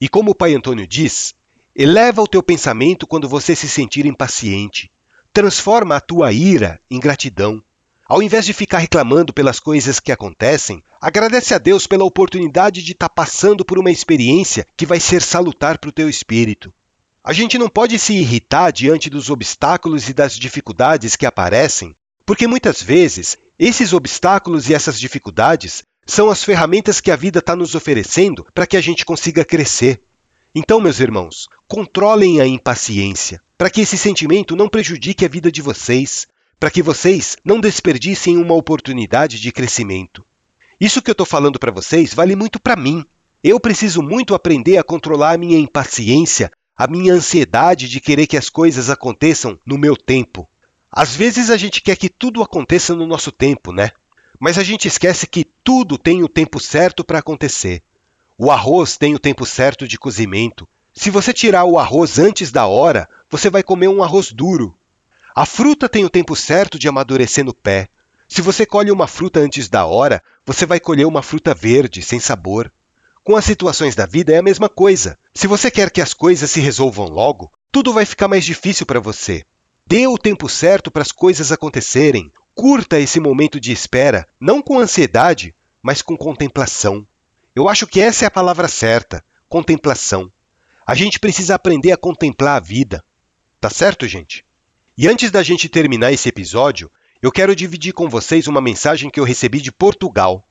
E 0.00 0.08
como 0.08 0.30
o 0.30 0.34
pai 0.34 0.54
Antônio 0.54 0.86
diz, 0.86 1.34
eleva 1.74 2.22
o 2.22 2.28
teu 2.28 2.40
pensamento 2.40 3.04
quando 3.04 3.28
você 3.28 3.56
se 3.56 3.68
sentir 3.68 4.06
impaciente. 4.06 4.92
Transforma 5.32 5.96
a 5.96 6.00
tua 6.00 6.32
ira 6.32 6.80
em 6.88 7.00
gratidão. 7.00 7.60
Ao 8.08 8.22
invés 8.22 8.46
de 8.46 8.52
ficar 8.52 8.78
reclamando 8.78 9.34
pelas 9.34 9.58
coisas 9.58 9.98
que 9.98 10.12
acontecem, 10.12 10.80
agradece 11.00 11.54
a 11.54 11.58
Deus 11.58 11.88
pela 11.88 12.04
oportunidade 12.04 12.80
de 12.80 12.92
estar 12.92 13.08
tá 13.08 13.14
passando 13.14 13.64
por 13.64 13.80
uma 13.80 13.90
experiência 13.90 14.64
que 14.76 14.86
vai 14.86 15.00
ser 15.00 15.20
salutar 15.20 15.78
para 15.78 15.90
o 15.90 15.92
teu 15.92 16.08
espírito. 16.08 16.72
A 17.24 17.32
gente 17.32 17.58
não 17.58 17.68
pode 17.68 17.98
se 17.98 18.14
irritar 18.14 18.70
diante 18.70 19.10
dos 19.10 19.28
obstáculos 19.28 20.08
e 20.08 20.14
das 20.14 20.38
dificuldades 20.38 21.16
que 21.16 21.26
aparecem, 21.26 21.96
porque 22.24 22.46
muitas 22.46 22.80
vezes 22.80 23.36
esses 23.58 23.92
obstáculos 23.92 24.70
e 24.70 24.74
essas 24.74 25.00
dificuldades 25.00 25.82
são 26.06 26.30
as 26.30 26.44
ferramentas 26.44 27.00
que 27.00 27.10
a 27.10 27.16
vida 27.16 27.40
está 27.40 27.56
nos 27.56 27.74
oferecendo 27.74 28.46
para 28.54 28.68
que 28.68 28.76
a 28.76 28.80
gente 28.80 29.04
consiga 29.04 29.44
crescer. 29.44 30.00
Então, 30.54 30.80
meus 30.80 31.00
irmãos, 31.00 31.48
controlem 31.66 32.40
a 32.40 32.46
impaciência, 32.46 33.42
para 33.58 33.68
que 33.68 33.80
esse 33.80 33.98
sentimento 33.98 34.54
não 34.54 34.68
prejudique 34.68 35.24
a 35.24 35.28
vida 35.28 35.50
de 35.50 35.60
vocês, 35.60 36.28
para 36.58 36.70
que 36.70 36.82
vocês 36.82 37.36
não 37.44 37.60
desperdicem 37.60 38.36
uma 38.38 38.54
oportunidade 38.54 39.38
de 39.38 39.52
crescimento. 39.52 40.24
Isso 40.80 41.02
que 41.02 41.10
eu 41.10 41.12
estou 41.12 41.26
falando 41.26 41.58
para 41.58 41.72
vocês 41.72 42.14
vale 42.14 42.34
muito 42.34 42.60
para 42.60 42.76
mim. 42.76 43.04
Eu 43.42 43.60
preciso 43.60 44.02
muito 44.02 44.34
aprender 44.34 44.78
a 44.78 44.84
controlar 44.84 45.32
a 45.34 45.38
minha 45.38 45.58
impaciência, 45.58 46.50
a 46.76 46.86
minha 46.86 47.12
ansiedade 47.12 47.88
de 47.88 48.00
querer 48.00 48.26
que 48.26 48.36
as 48.36 48.48
coisas 48.48 48.90
aconteçam 48.90 49.58
no 49.66 49.78
meu 49.78 49.96
tempo. 49.96 50.48
Às 50.90 51.14
vezes 51.14 51.50
a 51.50 51.56
gente 51.56 51.82
quer 51.82 51.96
que 51.96 52.08
tudo 52.08 52.42
aconteça 52.42 52.94
no 52.94 53.06
nosso 53.06 53.30
tempo, 53.30 53.72
né? 53.72 53.90
Mas 54.40 54.58
a 54.58 54.62
gente 54.62 54.88
esquece 54.88 55.26
que 55.26 55.44
tudo 55.44 55.98
tem 55.98 56.22
o 56.22 56.28
tempo 56.28 56.58
certo 56.58 57.04
para 57.04 57.18
acontecer. 57.18 57.82
O 58.36 58.50
arroz 58.50 58.96
tem 58.96 59.14
o 59.14 59.18
tempo 59.18 59.46
certo 59.46 59.86
de 59.88 59.98
cozimento. 59.98 60.68
Se 60.94 61.10
você 61.10 61.32
tirar 61.32 61.64
o 61.64 61.78
arroz 61.78 62.18
antes 62.18 62.50
da 62.50 62.66
hora, 62.66 63.08
você 63.30 63.48
vai 63.48 63.62
comer 63.62 63.88
um 63.88 64.02
arroz 64.02 64.32
duro. 64.32 64.76
A 65.38 65.44
fruta 65.44 65.86
tem 65.86 66.02
o 66.02 66.08
tempo 66.08 66.34
certo 66.34 66.78
de 66.78 66.88
amadurecer 66.88 67.44
no 67.44 67.52
pé. 67.52 67.90
Se 68.26 68.40
você 68.40 68.64
colhe 68.64 68.90
uma 68.90 69.06
fruta 69.06 69.38
antes 69.38 69.68
da 69.68 69.84
hora, 69.84 70.22
você 70.46 70.64
vai 70.64 70.80
colher 70.80 71.06
uma 71.06 71.22
fruta 71.22 71.52
verde, 71.52 72.00
sem 72.00 72.18
sabor. 72.18 72.72
Com 73.22 73.36
as 73.36 73.44
situações 73.44 73.94
da 73.94 74.06
vida 74.06 74.32
é 74.32 74.38
a 74.38 74.42
mesma 74.42 74.70
coisa. 74.70 75.18
Se 75.34 75.46
você 75.46 75.70
quer 75.70 75.90
que 75.90 76.00
as 76.00 76.14
coisas 76.14 76.50
se 76.50 76.58
resolvam 76.58 77.08
logo, 77.08 77.52
tudo 77.70 77.92
vai 77.92 78.06
ficar 78.06 78.28
mais 78.28 78.46
difícil 78.46 78.86
para 78.86 78.98
você. 78.98 79.44
Dê 79.86 80.06
o 80.06 80.16
tempo 80.16 80.48
certo 80.48 80.90
para 80.90 81.02
as 81.02 81.12
coisas 81.12 81.52
acontecerem. 81.52 82.32
Curta 82.54 82.98
esse 82.98 83.20
momento 83.20 83.60
de 83.60 83.72
espera, 83.72 84.26
não 84.40 84.62
com 84.62 84.80
ansiedade, 84.80 85.54
mas 85.82 86.00
com 86.00 86.16
contemplação. 86.16 87.06
Eu 87.54 87.68
acho 87.68 87.86
que 87.86 88.00
essa 88.00 88.24
é 88.24 88.26
a 88.28 88.30
palavra 88.30 88.68
certa: 88.68 89.22
contemplação. 89.50 90.32
A 90.86 90.94
gente 90.94 91.20
precisa 91.20 91.56
aprender 91.56 91.92
a 91.92 91.98
contemplar 91.98 92.56
a 92.56 92.60
vida. 92.60 93.04
Tá 93.60 93.68
certo, 93.68 94.08
gente? 94.08 94.45
E 94.98 95.06
antes 95.06 95.30
da 95.30 95.42
gente 95.42 95.68
terminar 95.68 96.10
esse 96.10 96.26
episódio, 96.26 96.90
eu 97.20 97.30
quero 97.30 97.54
dividir 97.54 97.92
com 97.92 98.08
vocês 98.08 98.46
uma 98.46 98.62
mensagem 98.62 99.10
que 99.10 99.20
eu 99.20 99.24
recebi 99.24 99.60
de 99.60 99.70
Portugal. 99.70 100.48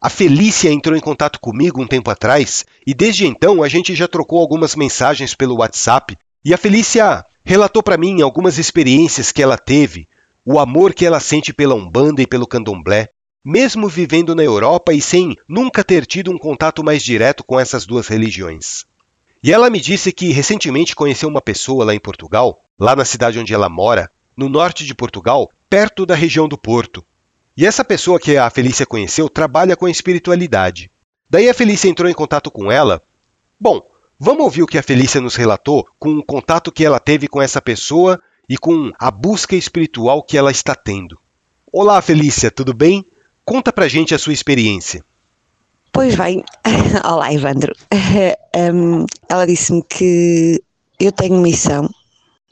A 0.00 0.08
Felícia 0.08 0.70
entrou 0.70 0.96
em 0.96 1.00
contato 1.00 1.40
comigo 1.40 1.82
um 1.82 1.86
tempo 1.86 2.08
atrás 2.08 2.64
e 2.86 2.94
desde 2.94 3.26
então 3.26 3.60
a 3.60 3.68
gente 3.68 3.96
já 3.96 4.06
trocou 4.06 4.38
algumas 4.38 4.76
mensagens 4.76 5.34
pelo 5.34 5.56
WhatsApp. 5.56 6.16
E 6.44 6.54
a 6.54 6.56
Felícia 6.56 7.26
relatou 7.44 7.82
para 7.82 7.96
mim 7.96 8.22
algumas 8.22 8.56
experiências 8.56 9.32
que 9.32 9.42
ela 9.42 9.58
teve, 9.58 10.08
o 10.44 10.60
amor 10.60 10.94
que 10.94 11.04
ela 11.04 11.18
sente 11.18 11.52
pela 11.52 11.74
Umbanda 11.74 12.22
e 12.22 12.26
pelo 12.26 12.46
Candomblé, 12.46 13.08
mesmo 13.44 13.88
vivendo 13.88 14.32
na 14.32 14.44
Europa 14.44 14.92
e 14.92 15.02
sem 15.02 15.34
nunca 15.48 15.82
ter 15.82 16.06
tido 16.06 16.30
um 16.30 16.38
contato 16.38 16.84
mais 16.84 17.02
direto 17.02 17.42
com 17.42 17.58
essas 17.58 17.84
duas 17.84 18.06
religiões. 18.06 18.86
E 19.42 19.52
ela 19.52 19.70
me 19.70 19.80
disse 19.80 20.12
que 20.12 20.32
recentemente 20.32 20.96
conheceu 20.96 21.28
uma 21.28 21.40
pessoa 21.40 21.84
lá 21.84 21.94
em 21.94 22.00
Portugal, 22.00 22.64
lá 22.78 22.96
na 22.96 23.04
cidade 23.04 23.38
onde 23.38 23.54
ela 23.54 23.68
mora, 23.68 24.10
no 24.36 24.48
norte 24.48 24.84
de 24.84 24.94
Portugal, 24.94 25.50
perto 25.70 26.04
da 26.04 26.14
região 26.14 26.48
do 26.48 26.58
Porto. 26.58 27.04
E 27.56 27.66
essa 27.66 27.84
pessoa 27.84 28.18
que 28.18 28.36
a 28.36 28.48
Felícia 28.50 28.86
conheceu 28.86 29.28
trabalha 29.28 29.76
com 29.76 29.86
a 29.86 29.90
espiritualidade. 29.90 30.90
Daí 31.30 31.48
a 31.48 31.54
Felícia 31.54 31.88
entrou 31.88 32.10
em 32.10 32.14
contato 32.14 32.50
com 32.50 32.70
ela. 32.70 33.02
Bom, 33.60 33.82
vamos 34.18 34.44
ouvir 34.44 34.62
o 34.62 34.66
que 34.66 34.78
a 34.78 34.82
Felícia 34.82 35.20
nos 35.20 35.36
relatou 35.36 35.86
com 35.98 36.16
o 36.16 36.24
contato 36.24 36.72
que 36.72 36.84
ela 36.84 36.98
teve 36.98 37.28
com 37.28 37.42
essa 37.42 37.60
pessoa 37.60 38.20
e 38.48 38.56
com 38.56 38.90
a 38.98 39.10
busca 39.10 39.54
espiritual 39.54 40.22
que 40.22 40.38
ela 40.38 40.50
está 40.50 40.74
tendo. 40.74 41.18
Olá, 41.70 42.00
Felícia, 42.00 42.50
tudo 42.50 42.72
bem? 42.72 43.04
Conta 43.44 43.72
pra 43.72 43.88
gente 43.88 44.14
a 44.14 44.18
sua 44.18 44.32
experiência. 44.32 45.04
Pois 45.92 46.14
bem, 46.14 46.44
olá 47.04 47.32
Evandro. 47.32 47.74
Um, 48.54 49.04
ela 49.28 49.46
disse-me 49.46 49.82
que 49.82 50.62
eu 51.00 51.12
tenho 51.12 51.40
missão. 51.40 51.88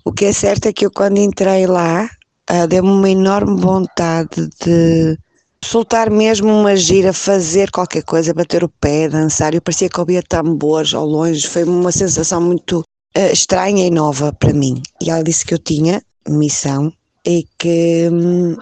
O 0.04 0.12
que 0.12 0.24
é 0.24 0.32
certo 0.32 0.66
é 0.66 0.72
que 0.72 0.86
eu 0.86 0.90
quando 0.90 1.18
entrei 1.18 1.66
lá 1.66 2.08
uh, 2.50 2.66
deu-me 2.66 2.90
uma 2.90 3.10
enorme 3.10 3.60
vontade 3.60 4.48
de 4.64 5.18
soltar 5.64 6.10
mesmo 6.10 6.48
uma 6.48 6.76
gira, 6.76 7.12
fazer 7.12 7.70
qualquer 7.70 8.02
coisa, 8.02 8.34
bater 8.34 8.62
o 8.64 8.68
pé, 8.68 9.08
dançar. 9.08 9.54
Eu 9.54 9.62
parecia 9.62 9.88
que 9.88 10.00
ouvia 10.00 10.22
tambores 10.22 10.94
ao 10.94 11.06
longe. 11.06 11.46
Foi 11.46 11.64
uma 11.64 11.92
sensação 11.92 12.40
muito 12.40 12.80
uh, 12.80 13.32
estranha 13.32 13.86
e 13.86 13.90
nova 13.90 14.32
para 14.32 14.52
mim. 14.52 14.82
E 15.00 15.10
ela 15.10 15.22
disse 15.22 15.44
que 15.44 15.54
eu 15.54 15.58
tinha 15.58 16.02
missão 16.28 16.92
e 17.26 17.46
que 17.58 18.08
hum, 18.10 18.56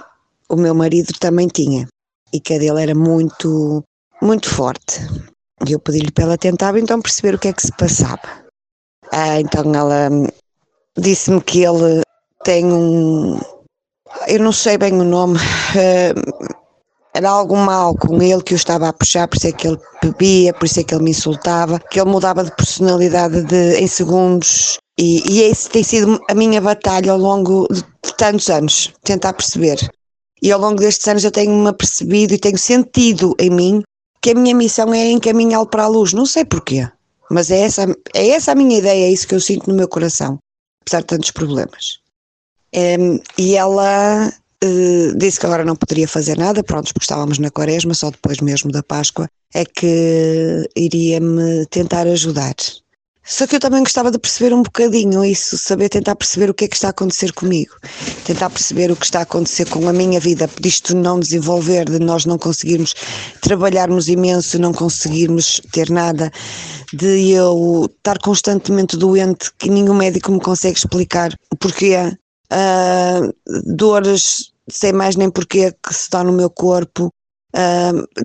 o 0.49 0.57
meu 0.57 0.75
marido 0.75 1.13
também 1.19 1.49
tinha. 1.49 1.87
E 2.33 2.41
que 2.41 2.55
a 2.55 2.59
dele 2.59 2.83
era 2.83 2.95
muito 2.95 3.85
muito 4.25 4.49
forte. 4.49 5.01
E 5.67 5.73
eu 5.73 5.79
pedi-lhe 5.79 6.11
para 6.11 6.25
ela 6.25 6.39
tentar 6.39 6.77
então 6.77 7.01
perceber 7.01 7.35
o 7.35 7.39
que 7.39 7.49
é 7.49 7.53
que 7.53 7.63
se 7.63 7.73
passava. 7.77 8.45
Ah, 9.13 9.41
então 9.41 9.73
ela 9.75 10.09
disse-me 10.99 11.41
que 11.41 11.63
ele 11.63 12.03
tem 12.43 12.65
um. 12.65 13.39
Eu 14.27 14.41
não 14.41 14.53
sei 14.53 14.79
bem 14.79 14.93
o 14.93 15.05
nome. 15.05 15.39
Uh, 15.39 16.55
era 17.15 17.31
algo 17.31 17.57
mal 17.57 17.95
com 17.95 18.21
ele 18.21 18.43
que 18.43 18.55
eu 18.55 18.57
estava 18.57 18.89
a 18.89 18.93
puxar, 18.93 19.29
por 19.29 19.37
isso 19.37 19.47
é 19.47 19.53
que 19.53 19.69
ele 19.69 19.79
bebia, 20.03 20.53
por 20.53 20.65
isso 20.65 20.81
é 20.81 20.83
que 20.83 20.93
ele 20.93 21.05
me 21.05 21.11
insultava, 21.13 21.79
que 21.79 22.01
ele 22.01 22.11
mudava 22.11 22.43
de 22.43 22.55
personalidade 22.57 23.43
de, 23.45 23.77
em 23.77 23.87
segundos. 23.87 24.79
E, 24.99 25.23
e 25.31 25.43
esse 25.43 25.71
tem 25.71 25.85
sido 25.85 26.21
a 26.29 26.35
minha 26.35 26.61
batalha 26.61 27.13
ao 27.13 27.19
longo 27.19 27.69
de 27.71 27.85
tantos 28.17 28.49
anos, 28.51 28.93
tentar 29.05 29.33
perceber. 29.33 29.79
E 30.43 30.51
ao 30.51 30.61
longo 30.61 30.81
destes 30.81 31.07
anos 31.07 31.23
eu 31.23 31.31
tenho-me 31.31 31.69
apercebido 31.69 32.35
e 32.35 32.39
tenho 32.39 32.59
sentido 32.59 33.35
em 33.39 33.51
mim 33.51 33.83
que 34.25 34.31
a 34.31 34.35
minha 34.35 34.55
missão 34.55 34.95
é 34.95 35.11
encaminhá-lo 35.11 35.67
para 35.67 35.83
a 35.83 35.87
luz. 35.87 36.15
Não 36.15 36.25
sei 36.25 36.47
porquê, 36.47 36.89
mas 37.31 37.51
é 37.51 37.59
essa, 37.59 37.85
é 38.15 38.29
essa 38.29 38.53
a 38.53 38.55
minha 38.55 38.79
ideia, 38.79 39.05
é 39.05 39.13
isso 39.13 39.29
que 39.29 39.35
eu 39.35 39.41
sinto 39.41 39.69
no 39.69 39.77
meu 39.77 39.87
coração, 39.87 40.39
apesar 40.81 41.03
de 41.03 41.09
tantos 41.09 41.31
problemas. 41.31 41.99
Um, 42.75 43.21
e 43.37 43.55
ela 43.55 44.33
uh, 44.65 45.19
disse 45.19 45.39
que 45.39 45.45
agora 45.45 45.63
não 45.63 45.77
poderia 45.77 46.09
fazer 46.09 46.39
nada, 46.39 46.65
pronto, 46.65 46.87
porque 46.95 47.05
estávamos 47.05 47.39
na 47.39 47.51
quaresma, 47.51 47.93
só 47.93 48.11
depois 48.11 48.41
mesmo 48.41 48.73
da 48.73 48.83
Páscoa, 48.83 49.29
é 49.53 49.63
que 49.67 50.71
iria 50.75 51.21
me 51.21 51.67
tentar 51.67 52.07
ajudar. 52.07 52.55
Só 53.27 53.47
que 53.47 53.57
eu 53.57 53.61
também 53.61 53.83
gostava 53.83 54.11
de 54.11 54.19
perceber 54.19 54.53
um 54.53 54.63
bocadinho 54.63 55.25
isso, 55.25 55.57
saber 55.57 55.89
tentar 55.89 56.15
perceber 56.15 56.51
o 56.51 56.55
que 56.55 56.67
é 56.67 56.69
que 56.69 56.75
está 56.75 56.89
a 56.89 56.91
acontecer 56.91 57.33
comigo, 57.33 57.75
tentar 58.25 58.51
perceber 58.51 58.93
o 58.93 58.97
que 58.97 59.07
está 59.07 59.21
a 59.21 59.23
acontecer 59.23 59.67
com 59.71 59.89
a 59.89 59.93
minha 59.95 60.21
vida, 60.21 60.49
disto 60.61 60.95
não 60.95 61.19
desenvolver, 61.19 61.87
de 61.87 61.99
nós 61.99 62.27
não 62.27 62.37
conseguirmos 62.37 62.95
trabalharmos 63.41 64.09
imenso, 64.09 64.59
não 64.59 64.75
conseguirmos 64.75 65.61
ter 65.73 65.89
nada, 65.89 66.31
de 66.93 67.31
eu 67.31 67.91
estar 67.97 68.19
constantemente 68.19 68.95
doente, 68.97 69.51
que 69.59 69.71
nenhum 69.71 69.95
médico 69.95 70.31
me 70.31 70.41
consegue 70.41 70.77
explicar 70.77 71.33
o 71.51 71.57
porquê, 71.57 71.97
uh, 72.53 73.75
dores 73.75 74.53
sem 74.69 74.93
mais 74.93 75.17
nem 75.17 75.31
porquê 75.31 75.73
que 75.83 75.95
se 75.95 76.11
dá 76.11 76.23
no 76.23 76.33
meu 76.33 76.51
corpo. 76.51 77.11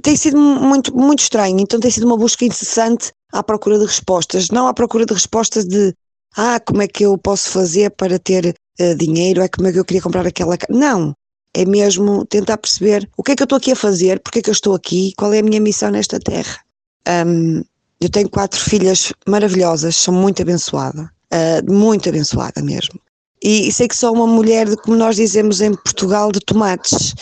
Tem 0.01 0.15
sido 0.15 0.37
muito, 0.37 0.95
muito 0.95 1.19
estranho, 1.19 1.59
então 1.59 1.79
tem 1.79 1.91
sido 1.91 2.05
uma 2.05 2.17
busca 2.17 2.45
incessante 2.45 3.11
à 3.31 3.43
procura 3.43 3.77
de 3.77 3.85
respostas, 3.85 4.49
não 4.49 4.67
à 4.67 4.73
procura 4.73 5.05
de 5.05 5.13
respostas 5.13 5.65
de 5.65 5.93
ah, 6.35 6.59
como 6.59 6.81
é 6.81 6.87
que 6.87 7.05
eu 7.05 7.17
posso 7.17 7.49
fazer 7.49 7.91
para 7.91 8.19
ter 8.19 8.55
uh, 8.79 8.95
dinheiro, 8.95 9.41
é 9.41 9.47
como 9.47 9.67
é 9.67 9.71
que 9.71 9.79
eu 9.79 9.85
queria 9.85 10.01
comprar 10.01 10.25
aquela 10.25 10.57
Não, 10.69 11.13
é 11.53 11.65
mesmo 11.65 12.25
tentar 12.25 12.57
perceber 12.57 13.09
o 13.17 13.23
que 13.23 13.31
é 13.31 13.35
que 13.35 13.43
eu 13.43 13.45
estou 13.45 13.57
aqui 13.57 13.71
a 13.71 13.75
fazer, 13.75 14.19
porque 14.19 14.39
é 14.39 14.41
que 14.41 14.49
eu 14.49 14.53
estou 14.53 14.75
aqui, 14.75 15.13
qual 15.17 15.33
é 15.33 15.39
a 15.39 15.43
minha 15.43 15.59
missão 15.59 15.89
nesta 15.91 16.19
terra. 16.19 16.59
Um, 17.07 17.63
eu 17.99 18.09
tenho 18.09 18.29
quatro 18.29 18.59
filhas 18.59 19.11
maravilhosas, 19.27 19.95
sou 19.95 20.13
muito 20.13 20.41
abençoada, 20.41 21.11
uh, 21.33 21.71
muito 21.71 22.07
abençoada 22.07 22.61
mesmo. 22.61 22.99
E, 23.41 23.71
sei 23.71 23.87
que 23.87 23.95
sou 23.95 24.13
uma 24.13 24.27
mulher, 24.27 24.67
de, 24.67 24.75
como 24.77 24.97
nós 24.97 25.15
dizemos 25.15 25.61
em 25.61 25.73
Portugal, 25.73 26.31
de 26.31 26.39
tomates. 26.39 27.13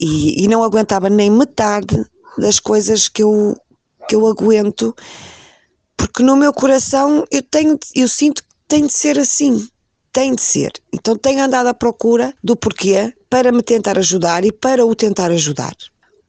E, 0.00 0.44
e 0.44 0.48
não 0.48 0.64
aguentava 0.64 1.10
nem 1.10 1.30
metade 1.30 2.06
das 2.38 2.58
coisas 2.58 3.08
que 3.08 3.22
eu, 3.22 3.56
que 4.08 4.14
eu 4.14 4.26
aguento 4.26 4.94
porque 6.00 6.22
no 6.22 6.34
meu 6.34 6.50
coração 6.50 7.26
eu 7.30 7.42
tenho, 7.42 7.78
eu 7.94 8.08
sinto 8.08 8.42
que 8.42 8.48
tem 8.66 8.86
de 8.86 8.92
ser 8.92 9.18
assim, 9.18 9.68
tem 10.10 10.34
de 10.34 10.40
ser. 10.40 10.72
Então 10.94 11.14
tenho 11.14 11.44
andado 11.44 11.66
à 11.66 11.74
procura 11.74 12.34
do 12.42 12.56
porquê 12.56 13.14
para 13.28 13.52
me 13.52 13.62
tentar 13.62 13.98
ajudar 13.98 14.42
e 14.42 14.50
para 14.50 14.84
o 14.84 14.94
tentar 14.94 15.30
ajudar. 15.30 15.74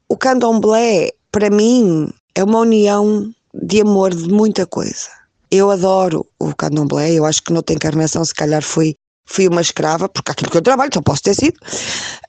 O 0.09 0.17
candomblé, 0.17 1.11
para 1.31 1.49
mim, 1.49 2.11
é 2.35 2.43
uma 2.43 2.59
união 2.59 3.33
de 3.53 3.79
amor 3.79 4.13
de 4.13 4.27
muita 4.27 4.65
coisa. 4.65 5.07
Eu 5.49 5.71
adoro 5.71 6.27
o 6.37 6.53
candomblé, 6.53 7.13
eu 7.13 7.25
acho 7.25 7.41
que 7.41 7.53
noutra 7.53 7.73
encarnação 7.73 8.25
se 8.25 8.33
calhar 8.33 8.61
fui, 8.61 8.95
fui 9.25 9.47
uma 9.47 9.61
escrava, 9.61 10.09
porque 10.09 10.31
aquilo 10.31 10.51
que 10.51 10.57
eu 10.57 10.61
trabalho 10.61 10.91
só 10.93 11.01
posso 11.01 11.23
ter 11.23 11.35
sido. 11.35 11.57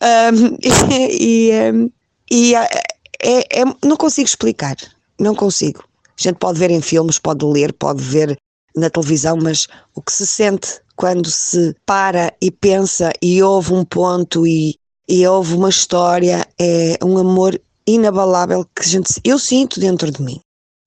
Um, 0.03 0.57
e, 1.11 1.51
um, 1.73 1.91
e 2.31 2.55
é, 2.55 3.61
é, 3.61 3.65
não 3.85 3.97
consigo 3.97 4.27
explicar, 4.27 4.77
não 5.19 5.35
consigo. 5.35 5.85
A 6.19 6.23
gente 6.23 6.37
pode 6.37 6.59
ver 6.59 6.71
em 6.71 6.81
filmes, 6.81 7.19
pode 7.19 7.45
ler, 7.45 7.73
pode 7.73 8.03
ver 8.03 8.37
na 8.77 8.91
televisão, 8.91 9.37
mas 9.41 9.67
o 9.95 10.03
que 10.03 10.13
se 10.13 10.27
sente 10.27 10.81
quando 10.97 11.31
se 11.31 11.75
para 11.87 12.33
e 12.41 12.51
pensa 12.51 13.13
e 13.21 13.43
ouve 13.43 13.73
um 13.73 13.85
ponto 13.85 14.47
e, 14.47 14.77
e 15.09 15.27
ouve 15.27 15.55
uma 15.55 15.69
história 15.69 16.47
é 16.59 16.97
um 17.03 17.19
amor 17.19 17.61
inabalável 17.87 18.65
que 18.75 18.89
gente, 18.89 19.21
eu 19.25 19.39
sinto 19.39 19.81
dentro 19.81 20.11
de 20.11 20.23
mim. 20.23 20.41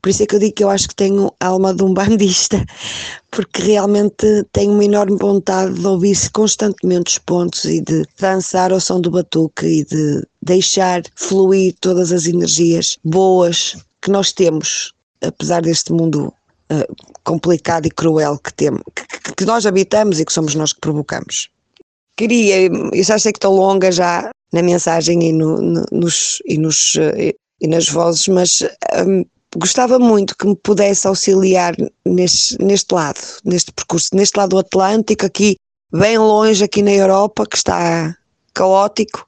Por 0.06 0.12
isso 0.12 0.22
é 0.22 0.28
que 0.28 0.36
eu 0.36 0.40
digo 0.40 0.54
que 0.54 0.64
eu 0.64 0.70
acho 0.70 0.88
que 0.88 0.94
tenho 0.94 1.34
alma 1.40 1.74
de 1.74 1.82
um 1.82 1.92
bandista, 1.92 2.64
porque 3.32 3.64
realmente 3.64 4.46
tenho 4.52 4.72
uma 4.74 4.86
enorme 4.86 5.18
vontade 5.18 5.74
de 5.74 5.88
ouvir-se 5.88 6.30
constantemente 6.30 7.14
os 7.14 7.18
pontos 7.18 7.66
e 7.66 7.82
de 7.82 8.06
dançar 8.20 8.72
ao 8.72 8.80
som 8.80 9.02
do 9.02 9.10
batuque 9.10 9.66
e 9.66 9.84
de 9.84 10.24
deixar 10.44 11.02
fluir 11.16 11.74
todas 11.82 12.12
as 12.12 12.28
energias 12.28 13.00
boas 13.04 13.78
que 14.00 14.12
nós 14.12 14.32
temos, 14.32 14.94
apesar 15.24 15.64
deste 15.64 15.92
mundo 15.92 16.32
uh, 16.72 16.96
complicado 17.24 17.88
e 17.88 17.90
cruel 17.90 18.38
que, 18.38 18.54
temos, 18.54 18.84
que, 18.94 19.34
que 19.34 19.44
nós 19.44 19.66
habitamos 19.66 20.20
e 20.20 20.26
que 20.26 20.34
somos 20.34 20.54
nós 20.54 20.72
que 20.72 20.82
provocamos. 20.82 21.50
Queria, 22.16 22.68
eu 22.68 23.04
já 23.04 23.18
sei 23.18 23.32
que 23.32 23.40
estou 23.40 23.56
longa 23.56 23.92
já 23.92 24.30
na 24.54 24.62
mensagem 24.62 25.30
e, 25.30 25.34
no, 25.34 25.60
no, 25.60 25.84
nos, 25.92 26.44
e, 26.46 26.60
nos, 26.60 26.94
uh, 26.94 27.34
e 27.60 27.68
nas 27.68 27.90
vozes, 27.90 28.28
mas 28.28 28.62
um, 29.04 29.26
gostava 29.58 30.00
muito 30.00 30.38
que 30.38 30.46
me 30.46 30.56
pudesse 30.56 31.08
auxiliar 31.08 31.76
neste, 32.06 32.62
neste 32.62 32.94
lado, 32.94 33.20
neste 33.44 33.72
percurso, 33.72 34.10
neste 34.14 34.38
lado 34.38 34.58
atlântico, 34.58 35.26
aqui 35.26 35.56
bem 35.92 36.18
longe, 36.18 36.64
aqui 36.64 36.82
na 36.82 36.92
Europa, 36.92 37.46
que 37.46 37.56
está 37.58 38.16
caótico, 38.54 39.28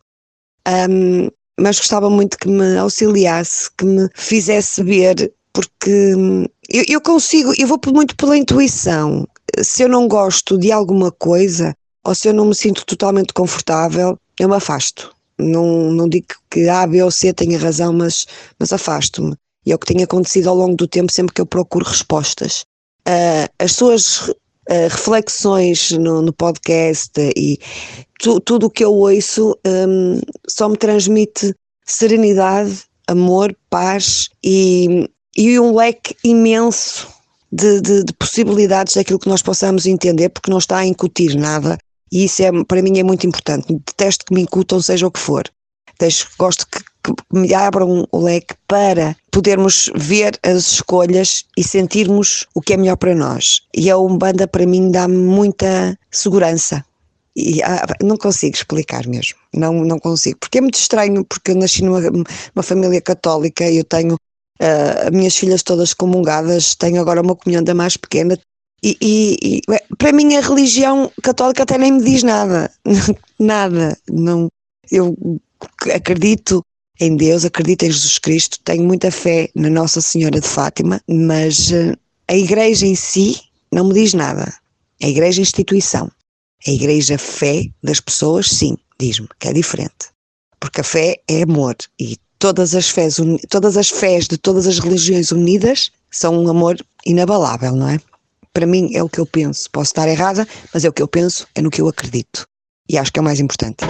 um, 0.67 1.29
mas 1.59 1.77
gostava 1.77 2.09
muito 2.09 2.37
que 2.37 2.47
me 2.47 2.77
auxiliasse, 2.77 3.69
que 3.77 3.85
me 3.85 4.09
fizesse 4.13 4.83
ver, 4.83 5.33
porque 5.53 6.15
hum, 6.15 6.45
eu, 6.69 6.83
eu 6.87 7.01
consigo, 7.01 7.53
eu 7.57 7.67
vou 7.67 7.79
muito 7.87 8.15
pela 8.15 8.37
intuição. 8.37 9.27
Se 9.61 9.83
eu 9.83 9.89
não 9.89 10.07
gosto 10.07 10.57
de 10.57 10.71
alguma 10.71 11.11
coisa, 11.11 11.75
ou 12.03 12.13
se 12.13 12.27
eu 12.27 12.33
não 12.33 12.45
me 12.45 12.55
sinto 12.55 12.85
totalmente 12.85 13.33
confortável, 13.33 14.17
eu 14.39 14.49
me 14.49 14.55
afasto. 14.55 15.15
Não, 15.39 15.91
não 15.91 16.07
digo 16.09 16.27
que 16.49 16.67
A, 16.67 16.85
B 16.85 17.01
ou 17.01 17.11
C 17.11 17.33
tenha 17.33 17.57
razão, 17.57 17.93
mas, 17.93 18.25
mas 18.59 18.73
afasto-me. 18.73 19.35
E 19.67 19.71
é 19.73 19.75
o 19.75 19.77
que 19.77 19.93
tem 19.93 20.01
acontecido 20.01 20.47
ao 20.47 20.56
longo 20.56 20.77
do 20.77 20.88
tempo, 20.88 21.12
sempre 21.12 21.34
que 21.34 21.41
eu 21.41 21.45
procuro 21.45 21.84
respostas. 21.84 22.62
Uh, 23.06 23.51
as 23.60 23.73
suas 23.73 24.30
uh, 24.30 24.88
reflexões 24.89 25.91
no, 25.91 26.21
no, 26.21 26.32
podcast 26.32 27.12
e 27.36 27.60
tu, 28.17 28.39
tudo 28.39 28.67
o 28.67 28.69
que 28.69 28.86
eu 28.86 28.93
ouço 28.93 29.60
um, 29.67 30.21
só 30.47 30.69
me 30.69 30.77
transmite 30.77 31.53
serenidade, 31.86 32.86
amor, 33.08 33.53
paz 33.69 34.30
e, 34.41 35.10
e 35.36 35.60
um 35.60 35.75
leque 35.75 36.15
imenso 36.23 37.06
de, 37.51 37.82
de, 37.82 38.06
de, 38.06 38.13
possibilidades 38.13 38.93
daquilo 38.93 39.19
que 39.19 39.27
nós 39.27 39.41
possamos 39.41 39.86
entender, 39.86 40.30
porque 40.30 40.51
não 40.51 40.60
está 40.60 40.77
a 40.77 40.86
incutir 40.86 41.36
nada. 41.36 41.77
E 42.10 42.23
isso 42.23 42.41
é, 42.41 42.51
para 42.63 42.82
mim 42.82 42.97
é 42.99 43.03
muito 43.03 43.27
importante. 43.27 43.67
Detesto 43.67 44.23
que 44.25 44.34
me 44.34 44.41
incutam, 44.41 44.82
seja 44.82 45.08
o 45.08 45.12
que 45.12 45.19
for. 45.19 45.43
Deixo, 45.99 46.30
gosto 46.39 46.65
que, 46.67 46.80
me 47.33 47.53
abram 47.53 48.07
o 48.11 48.19
leque 48.19 48.55
para 48.67 49.15
podermos 49.31 49.89
ver 49.95 50.39
as 50.43 50.73
escolhas 50.73 51.45
e 51.57 51.63
sentirmos 51.63 52.45
o 52.53 52.61
que 52.61 52.73
é 52.73 52.77
melhor 52.77 52.97
para 52.97 53.15
nós. 53.15 53.61
E 53.73 53.89
a 53.89 53.97
Umbanda, 53.97 54.47
para 54.47 54.65
mim, 54.65 54.91
dá-me 54.91 55.17
muita 55.17 55.97
segurança. 56.11 56.83
E 57.35 57.61
ah, 57.61 57.85
não 58.01 58.17
consigo 58.17 58.55
explicar 58.55 59.05
mesmo, 59.05 59.35
não, 59.53 59.71
não 59.85 59.99
consigo, 59.99 60.39
porque 60.39 60.57
é 60.57 60.61
muito 60.61 60.79
estranho, 60.79 61.23
porque 61.23 61.51
eu 61.51 61.55
nasci 61.55 61.83
numa, 61.83 62.01
numa 62.01 62.63
família 62.63 62.99
católica 62.99 63.63
e 63.69 63.77
eu 63.77 63.83
tenho 63.83 64.15
uh, 64.15 65.15
minhas 65.15 65.37
filhas 65.37 65.61
todas 65.61 65.93
comungadas, 65.93 66.73
tenho 66.73 66.99
agora 66.99 67.21
uma 67.21 67.35
comunhão 67.35 67.63
da 67.63 67.75
mais 67.75 67.95
pequena, 67.95 68.39
e, 68.83 68.97
e, 69.01 69.37
e, 69.43 69.61
para 69.97 70.11
mim 70.11 70.35
a 70.35 70.41
religião 70.41 71.11
católica 71.23 71.63
até 71.63 71.77
nem 71.77 71.91
me 71.91 72.03
diz 72.03 72.23
nada, 72.23 72.71
nada. 73.39 73.97
Não, 74.09 74.49
eu 74.91 75.15
acredito 75.93 76.63
em 76.99 77.15
Deus, 77.15 77.45
acredito 77.45 77.83
em 77.83 77.91
Jesus 77.91 78.17
Cristo, 78.17 78.60
tenho 78.63 78.83
muita 78.83 79.12
fé 79.12 79.49
na 79.55 79.69
Nossa 79.69 80.01
Senhora 80.01 80.39
de 80.39 80.47
Fátima, 80.47 81.01
mas 81.07 81.71
uh, 81.71 81.97
a 82.27 82.36
igreja 82.36 82.86
em 82.86 82.95
si 82.95 83.39
não 83.71 83.86
me 83.86 83.93
diz 83.93 84.13
nada. 84.13 84.53
A 85.01 85.07
igreja 85.07 85.41
é 85.41 85.43
instituição. 85.43 86.12
A 86.65 86.71
igreja 86.71 87.17
fé 87.17 87.69
das 87.83 87.99
pessoas, 87.99 88.49
sim, 88.49 88.75
diz-me 88.99 89.27
que 89.39 89.47
é 89.47 89.53
diferente. 89.53 90.10
Porque 90.60 90.81
a 90.81 90.83
fé 90.83 91.21
é 91.27 91.43
amor 91.43 91.75
e 91.99 92.17
todas 92.39 92.73
as 92.73 92.89
fés, 92.89 93.17
todas 93.49 93.77
as 93.77 93.89
fés 93.89 94.27
de 94.27 94.38
todas 94.38 94.65
as 94.65 94.79
religiões 94.79 95.31
unidas 95.31 95.91
são 96.10 96.36
um 96.36 96.49
amor 96.49 96.77
inabalável, 97.05 97.75
não 97.75 97.89
é? 97.89 97.99
Para 98.51 98.65
mim 98.65 98.89
é 98.95 99.03
o 99.03 99.10
que 99.10 99.19
eu 99.19 99.25
penso. 99.25 99.69
Posso 99.69 99.91
estar 99.91 100.07
errada, 100.07 100.47
mas 100.73 100.83
é 100.83 100.89
o 100.89 100.93
que 100.93 101.01
eu 101.01 101.07
penso, 101.07 101.47
é 101.53 101.62
no 101.62 101.69
que 101.69 101.79
eu 101.79 101.88
acredito. 101.88 102.47
E 102.89 102.97
acho 102.97 103.13
que 103.13 103.19
é 103.19 103.21
o 103.21 103.25
mais 103.25 103.39
importante. 103.39 103.86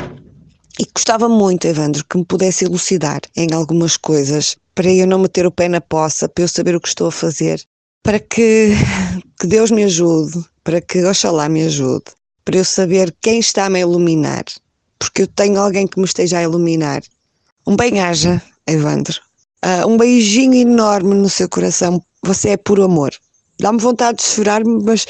E 0.79 0.85
gostava 0.93 1.27
muito, 1.27 1.65
Evandro, 1.65 2.05
que 2.07 2.17
me 2.17 2.25
pudesse 2.25 2.65
elucidar 2.65 3.21
em 3.35 3.51
algumas 3.51 3.97
coisas 3.97 4.55
para 4.75 4.91
eu 4.91 5.07
não 5.07 5.17
meter 5.17 5.47
o 5.47 5.51
pé 5.51 5.67
na 5.67 5.81
poça, 5.81 6.29
para 6.29 6.43
eu 6.43 6.47
saber 6.47 6.75
o 6.75 6.79
que 6.79 6.87
estou 6.87 7.07
a 7.07 7.11
fazer, 7.11 7.63
para 8.03 8.19
que, 8.19 8.73
que 9.41 9.47
Deus 9.47 9.71
me 9.71 9.83
ajude, 9.83 10.45
para 10.63 10.79
que 10.79 11.03
Oxalá 11.03 11.49
me 11.49 11.63
ajude, 11.63 12.05
para 12.45 12.57
eu 12.57 12.65
saber 12.65 13.15
quem 13.19 13.39
está-me 13.39 13.79
a 13.79 13.81
iluminar, 13.81 14.43
porque 14.99 15.23
eu 15.23 15.27
tenho 15.27 15.59
alguém 15.59 15.87
que 15.87 15.97
me 15.97 16.05
esteja 16.05 16.37
a 16.37 16.43
iluminar. 16.43 17.01
Um 17.65 17.75
bem-aja, 17.75 18.39
Evandro. 18.67 19.19
Uh, 19.65 19.87
um 19.87 19.97
beijinho 19.97 20.53
enorme 20.53 21.15
no 21.15 21.27
seu 21.29 21.49
coração. 21.49 22.03
Você 22.23 22.49
é 22.49 22.57
puro 22.57 22.83
amor. 22.83 23.11
Dá-me 23.59 23.79
vontade 23.79 24.19
de 24.19 24.23
chorar-me, 24.25 24.83
mas, 24.83 25.07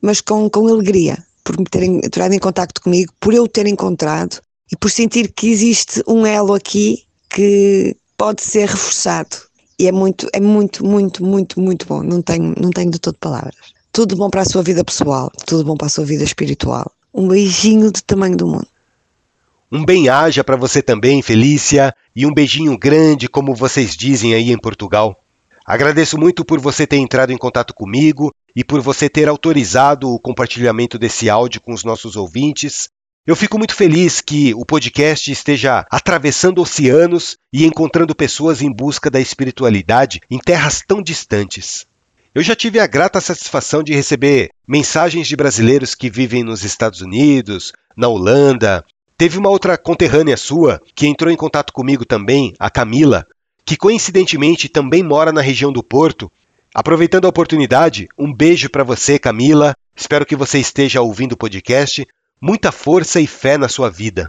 mas 0.00 0.22
com, 0.22 0.48
com 0.48 0.66
alegria, 0.68 1.22
por 1.44 1.58
me 1.58 1.64
terem 1.66 1.98
entrado 1.98 2.32
em 2.32 2.38
contato 2.38 2.80
comigo, 2.80 3.12
por 3.20 3.34
eu 3.34 3.46
ter 3.46 3.66
encontrado 3.66 4.40
e 4.72 4.76
por 4.76 4.90
sentir 4.90 5.30
que 5.30 5.50
existe 5.50 6.02
um 6.08 6.24
elo 6.26 6.54
aqui 6.54 7.04
que 7.28 7.94
pode 8.16 8.42
ser 8.42 8.68
reforçado. 8.68 9.36
E 9.78 9.86
é 9.86 9.92
muito, 9.92 10.26
é 10.32 10.40
muito, 10.40 10.84
muito, 10.86 11.22
muito, 11.22 11.60
muito 11.60 11.86
bom. 11.86 12.02
Não 12.02 12.22
tenho, 12.22 12.54
não 12.58 12.70
tenho 12.70 12.90
de 12.90 12.98
todo 12.98 13.18
palavras. 13.18 13.54
Tudo 13.92 14.16
bom 14.16 14.30
para 14.30 14.40
a 14.40 14.44
sua 14.46 14.62
vida 14.62 14.82
pessoal, 14.82 15.30
tudo 15.44 15.64
bom 15.64 15.76
para 15.76 15.88
a 15.88 15.90
sua 15.90 16.06
vida 16.06 16.24
espiritual. 16.24 16.90
Um 17.12 17.28
beijinho 17.28 17.92
do 17.92 18.00
tamanho 18.00 18.34
do 18.34 18.46
mundo. 18.46 18.66
Um 19.70 19.84
bem-aja 19.84 20.42
para 20.42 20.56
você 20.56 20.80
também, 20.80 21.20
Felícia, 21.20 21.94
e 22.16 22.24
um 22.24 22.32
beijinho 22.32 22.78
grande, 22.78 23.28
como 23.28 23.54
vocês 23.54 23.94
dizem 23.94 24.34
aí 24.34 24.50
em 24.50 24.58
Portugal. 24.58 25.22
Agradeço 25.66 26.16
muito 26.16 26.44
por 26.44 26.60
você 26.60 26.86
ter 26.86 26.96
entrado 26.96 27.32
em 27.32 27.38
contato 27.38 27.74
comigo 27.74 28.32
e 28.56 28.64
por 28.64 28.80
você 28.80 29.08
ter 29.08 29.28
autorizado 29.28 30.10
o 30.10 30.18
compartilhamento 30.18 30.98
desse 30.98 31.28
áudio 31.28 31.60
com 31.60 31.72
os 31.74 31.84
nossos 31.84 32.16
ouvintes. 32.16 32.88
Eu 33.24 33.36
fico 33.36 33.56
muito 33.56 33.76
feliz 33.76 34.20
que 34.20 34.52
o 34.52 34.66
podcast 34.66 35.30
esteja 35.30 35.86
atravessando 35.88 36.60
oceanos 36.60 37.36
e 37.52 37.64
encontrando 37.64 38.16
pessoas 38.16 38.60
em 38.60 38.72
busca 38.74 39.08
da 39.08 39.20
espiritualidade 39.20 40.18
em 40.28 40.38
terras 40.38 40.82
tão 40.84 41.00
distantes. 41.00 41.86
Eu 42.34 42.42
já 42.42 42.56
tive 42.56 42.80
a 42.80 42.86
grata 42.88 43.20
satisfação 43.20 43.80
de 43.80 43.94
receber 43.94 44.50
mensagens 44.66 45.28
de 45.28 45.36
brasileiros 45.36 45.94
que 45.94 46.10
vivem 46.10 46.42
nos 46.42 46.64
Estados 46.64 47.00
Unidos, 47.00 47.72
na 47.96 48.08
Holanda. 48.08 48.84
Teve 49.16 49.38
uma 49.38 49.50
outra 49.50 49.78
conterrânea 49.78 50.36
sua 50.36 50.82
que 50.92 51.06
entrou 51.06 51.32
em 51.32 51.36
contato 51.36 51.72
comigo 51.72 52.04
também, 52.04 52.52
a 52.58 52.68
Camila, 52.68 53.24
que 53.64 53.76
coincidentemente 53.76 54.68
também 54.68 55.04
mora 55.04 55.30
na 55.30 55.40
região 55.40 55.72
do 55.72 55.84
Porto. 55.84 56.28
Aproveitando 56.74 57.26
a 57.26 57.28
oportunidade, 57.28 58.08
um 58.18 58.34
beijo 58.34 58.68
para 58.68 58.82
você, 58.82 59.16
Camila. 59.16 59.76
Espero 59.94 60.26
que 60.26 60.34
você 60.34 60.58
esteja 60.58 61.02
ouvindo 61.02 61.34
o 61.34 61.36
podcast 61.36 62.04
muita 62.42 62.72
força 62.72 63.20
e 63.20 63.26
fé 63.28 63.56
na 63.56 63.68
sua 63.68 63.88
vida. 63.88 64.28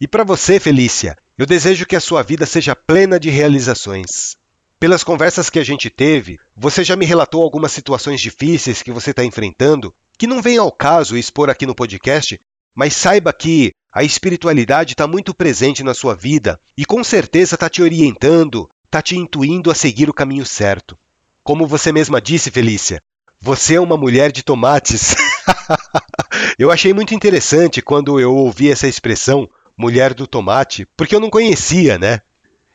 E 0.00 0.08
para 0.08 0.24
você, 0.24 0.58
Felícia, 0.58 1.18
eu 1.36 1.44
desejo 1.44 1.84
que 1.84 1.94
a 1.94 2.00
sua 2.00 2.22
vida 2.22 2.46
seja 2.46 2.74
plena 2.74 3.20
de 3.20 3.28
realizações. 3.28 4.38
Pelas 4.80 5.04
conversas 5.04 5.50
que 5.50 5.58
a 5.58 5.64
gente 5.64 5.90
teve, 5.90 6.38
você 6.56 6.82
já 6.82 6.96
me 6.96 7.04
relatou 7.04 7.42
algumas 7.42 7.70
situações 7.70 8.22
difíceis 8.22 8.82
que 8.82 8.90
você 8.90 9.10
está 9.10 9.22
enfrentando, 9.22 9.94
que 10.16 10.26
não 10.26 10.40
vem 10.40 10.56
ao 10.56 10.72
caso 10.72 11.14
expor 11.14 11.50
aqui 11.50 11.66
no 11.66 11.74
podcast, 11.74 12.40
mas 12.74 12.94
saiba 12.94 13.34
que 13.34 13.72
a 13.92 14.02
espiritualidade 14.02 14.94
está 14.94 15.06
muito 15.06 15.34
presente 15.34 15.84
na 15.84 15.92
sua 15.92 16.14
vida 16.14 16.58
e 16.74 16.86
com 16.86 17.04
certeza 17.04 17.54
está 17.54 17.68
te 17.68 17.82
orientando, 17.82 18.68
está 18.86 19.02
te 19.02 19.14
intuindo 19.14 19.70
a 19.70 19.74
seguir 19.74 20.08
o 20.08 20.14
caminho 20.14 20.46
certo. 20.46 20.98
Como 21.44 21.66
você 21.66 21.92
mesma 21.92 22.18
disse, 22.18 22.50
Felícia, 22.50 23.02
você 23.38 23.74
é 23.74 23.80
uma 23.80 23.98
mulher 23.98 24.32
de 24.32 24.42
tomates. 24.42 25.14
eu 26.58 26.70
achei 26.70 26.92
muito 26.92 27.14
interessante 27.14 27.82
quando 27.82 28.18
eu 28.18 28.34
ouvi 28.34 28.70
essa 28.70 28.86
expressão, 28.86 29.48
mulher 29.76 30.14
do 30.14 30.26
tomate, 30.26 30.86
porque 30.96 31.14
eu 31.14 31.20
não 31.20 31.30
conhecia, 31.30 31.98
né? 31.98 32.20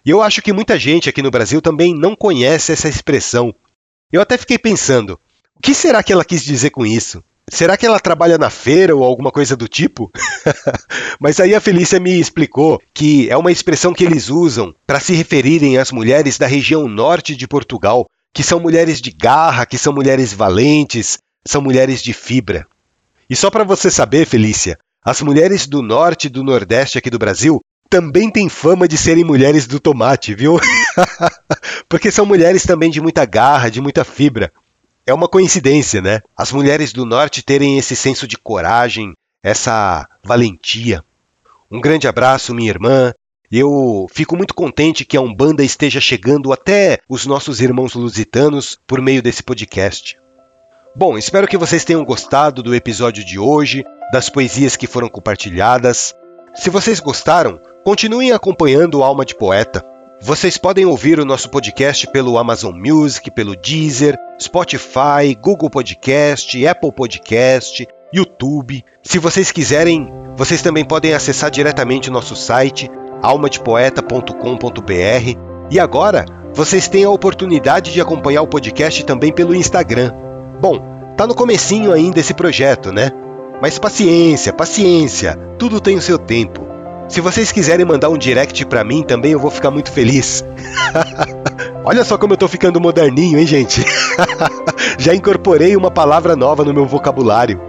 E 0.06 0.10
eu 0.10 0.22
acho 0.22 0.42
que 0.42 0.54
muita 0.54 0.80
gente 0.80 1.10
aqui 1.10 1.22
no 1.22 1.32
Brasil 1.32 1.62
também 1.62 1.94
não 1.94 2.16
conhece 2.16 2.72
essa 2.72 2.88
expressão. 2.88 3.54
Eu 4.12 4.22
até 4.22 4.38
fiquei 4.38 4.58
pensando, 4.58 5.20
o 5.56 5.62
que 5.62 5.74
será 5.74 6.02
que 6.02 6.14
ela 6.14 6.24
quis 6.24 6.44
dizer 6.44 6.70
com 6.70 6.86
isso? 6.86 7.24
Será 7.50 7.78
que 7.78 7.86
ela 7.86 8.00
trabalha 8.00 8.38
na 8.38 8.50
feira 8.50 8.96
ou 8.96 9.04
alguma 9.04 9.32
coisa 9.32 9.56
do 9.56 9.68
tipo? 9.68 10.12
Mas 11.20 11.40
aí 11.40 11.56
a 11.56 11.62
Felícia 11.62 12.00
me 12.00 12.20
explicou 12.20 12.82
que 12.94 13.30
é 13.30 13.38
uma 13.38 13.52
expressão 13.52 13.94
que 13.94 14.04
eles 14.04 14.30
usam 14.30 14.76
para 14.86 15.00
se 15.00 15.14
referirem 15.14 15.78
às 15.78 15.92
mulheres 15.92 16.38
da 16.38 16.46
região 16.46 16.88
norte 16.88 17.36
de 17.36 17.48
Portugal, 17.48 18.10
que 18.34 18.44
são 18.44 18.60
mulheres 18.60 19.02
de 19.02 19.12
garra, 19.12 19.66
que 19.66 19.78
são 19.78 19.94
mulheres 19.94 20.34
valentes, 20.34 21.18
são 21.46 21.62
mulheres 21.62 22.04
de 22.04 22.12
fibra. 22.12 22.68
E 23.30 23.36
só 23.36 23.50
para 23.50 23.64
você 23.64 23.92
saber, 23.92 24.26
Felícia, 24.26 24.78
as 25.04 25.22
mulheres 25.22 25.68
do 25.68 25.82
norte 25.82 26.28
e 26.28 26.30
do 26.30 26.44
nordeste 26.44 26.98
aqui 26.98 27.10
do 27.10 27.20
Brasil 27.20 27.62
também 27.90 28.30
têm 28.30 28.50
fama 28.50 28.88
de 28.88 28.98
serem 28.98 29.24
mulheres 29.24 29.66
do 29.66 29.80
tomate, 29.80 30.36
viu? 30.36 30.60
Porque 31.88 32.12
são 32.12 32.26
mulheres 32.26 32.64
também 32.64 32.90
de 32.92 33.00
muita 33.00 33.26
garra, 33.26 33.70
de 33.70 33.80
muita 33.80 34.04
fibra. 34.04 34.52
É 35.06 35.14
uma 35.14 35.28
coincidência, 35.28 36.02
né? 36.02 36.22
As 36.36 36.52
mulheres 36.52 36.92
do 36.92 37.06
norte 37.06 37.42
terem 37.42 37.78
esse 37.78 37.96
senso 37.96 38.28
de 38.28 38.38
coragem, 38.38 39.14
essa 39.42 40.08
valentia. 40.24 41.04
Um 41.72 41.80
grande 41.80 42.08
abraço, 42.08 42.54
minha 42.54 42.70
irmã. 42.70 43.14
Eu 43.50 44.08
fico 44.12 44.36
muito 44.36 44.54
contente 44.54 45.06
que 45.06 45.16
a 45.16 45.22
Umbanda 45.22 45.64
esteja 45.64 46.02
chegando 46.02 46.52
até 46.52 47.00
os 47.08 47.26
nossos 47.26 47.62
irmãos 47.62 47.94
lusitanos 47.94 48.78
por 48.86 49.02
meio 49.02 49.22
desse 49.22 49.42
podcast. 49.42 50.18
Bom, 51.00 51.16
espero 51.16 51.48
que 51.48 51.60
vocês 51.60 51.86
tenham 51.86 52.04
gostado 52.04 52.64
do 52.64 52.74
episódio 52.74 53.24
de 53.24 53.38
hoje, 53.38 53.86
das 54.12 54.32
poesias 54.32 54.76
que 54.76 54.88
foram 54.88 55.08
compartilhadas. 55.08 56.16
Se 56.56 56.72
vocês 56.72 57.00
gostaram, 57.00 57.60
continuem 57.84 58.32
acompanhando 58.32 58.98
o 58.98 59.04
Alma 59.04 59.24
de 59.24 59.36
Poeta. 59.36 59.86
Vocês 60.20 60.58
podem 60.58 60.88
ouvir 60.88 61.20
o 61.20 61.26
nosso 61.26 61.52
podcast 61.52 62.08
pelo 62.08 62.40
Amazon 62.40 62.76
Music, 62.76 63.30
pelo 63.30 63.56
Deezer, 63.56 64.18
Spotify, 64.42 65.38
Google 65.40 65.70
Podcast, 65.70 66.66
Apple 66.66 66.92
Podcast, 66.92 67.88
YouTube. 68.12 68.84
Se 69.04 69.20
vocês 69.20 69.52
quiserem, 69.52 70.12
vocês 70.36 70.64
também 70.64 70.84
podem 70.84 71.14
acessar 71.14 71.52
diretamente 71.52 72.10
o 72.10 72.12
nosso 72.12 72.36
site 72.36 72.90
almadepoeta.com.br. 73.22 75.70
E 75.70 75.80
agora, 75.80 76.26
vocês 76.56 76.88
têm 76.88 77.04
a 77.04 77.12
oportunidade 77.12 77.94
de 77.94 78.02
acompanhar 78.02 78.42
o 78.42 78.48
podcast 78.48 79.06
também 79.06 79.32
pelo 79.32 79.54
Instagram. 79.54 80.26
Bom, 80.60 81.14
tá 81.16 81.28
no 81.28 81.36
comecinho 81.36 81.92
ainda 81.92 82.20
esse 82.20 82.34
projeto, 82.34 82.92
né? 82.92 83.12
Mas 83.62 83.78
paciência, 83.78 84.52
paciência, 84.52 85.38
tudo 85.58 85.80
tem 85.80 85.98
o 85.98 86.02
seu 86.02 86.18
tempo. 86.18 86.68
Se 87.08 87.22
vocês 87.22 87.52
quiserem 87.52 87.86
mandar 87.86 88.10
um 88.10 88.18
direct 88.18 88.66
para 88.66 88.84
mim 88.84 89.04
também, 89.04 89.32
eu 89.32 89.40
vou 89.40 89.52
ficar 89.52 89.72
muito 89.72 89.92
feliz. 89.92 90.44
Olha 91.86 92.04
só 92.04 92.18
como 92.18 92.34
eu 92.34 92.38
tô 92.38 92.48
ficando 92.48 92.82
moderninho, 92.82 93.40
hein, 93.40 93.46
gente? 93.46 93.86
Já 95.00 95.16
incorporei 95.16 95.76
uma 95.78 95.90
palavra 95.90 96.36
nova 96.36 96.66
no 96.66 96.74
meu 96.74 96.86
vocabulário. 96.86 97.62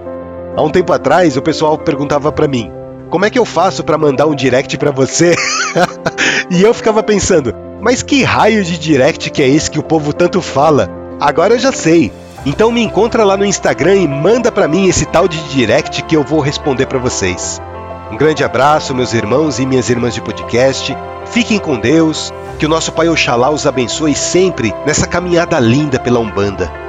Há 0.56 0.62
um 0.62 0.70
tempo 0.70 0.92
atrás, 0.92 1.36
o 1.36 1.42
pessoal 1.42 1.78
perguntava 1.78 2.32
para 2.32 2.48
mim: 2.48 2.72
"Como 3.10 3.24
é 3.24 3.30
que 3.30 3.38
eu 3.38 3.44
faço 3.44 3.84
para 3.84 3.96
mandar 3.96 4.26
um 4.26 4.34
direct 4.34 4.76
para 4.76 4.90
você?" 4.90 5.34
e 6.50 6.62
eu 6.62 6.74
ficava 6.74 7.02
pensando: 7.02 7.54
"Mas 7.80 8.02
que 8.02 8.24
raio 8.24 8.64
de 8.64 8.76
direct 8.76 9.30
que 9.30 9.42
é 9.42 9.48
esse 9.48 9.70
que 9.70 9.78
o 9.78 9.84
povo 9.84 10.12
tanto 10.12 10.40
fala?" 10.40 10.88
Agora 11.20 11.54
eu 11.54 11.58
já 11.58 11.70
sei. 11.70 12.12
Então 12.48 12.72
me 12.72 12.80
encontra 12.80 13.26
lá 13.26 13.36
no 13.36 13.44
Instagram 13.44 13.96
e 13.96 14.08
manda 14.08 14.50
para 14.50 14.66
mim 14.66 14.88
esse 14.88 15.04
tal 15.04 15.28
de 15.28 15.38
direct 15.50 16.02
que 16.04 16.16
eu 16.16 16.24
vou 16.24 16.40
responder 16.40 16.86
para 16.86 16.98
vocês. 16.98 17.60
Um 18.10 18.16
grande 18.16 18.42
abraço, 18.42 18.94
meus 18.94 19.12
irmãos 19.12 19.58
e 19.58 19.66
minhas 19.66 19.90
irmãs 19.90 20.14
de 20.14 20.22
podcast. 20.22 20.96
Fiquem 21.26 21.58
com 21.58 21.78
Deus, 21.78 22.32
que 22.58 22.64
o 22.64 22.68
nosso 22.68 22.90
Pai 22.90 23.06
Oxalá 23.10 23.50
os 23.50 23.66
abençoe 23.66 24.14
sempre 24.14 24.74
nessa 24.86 25.06
caminhada 25.06 25.60
linda 25.60 26.00
pela 26.00 26.20
Umbanda. 26.20 26.87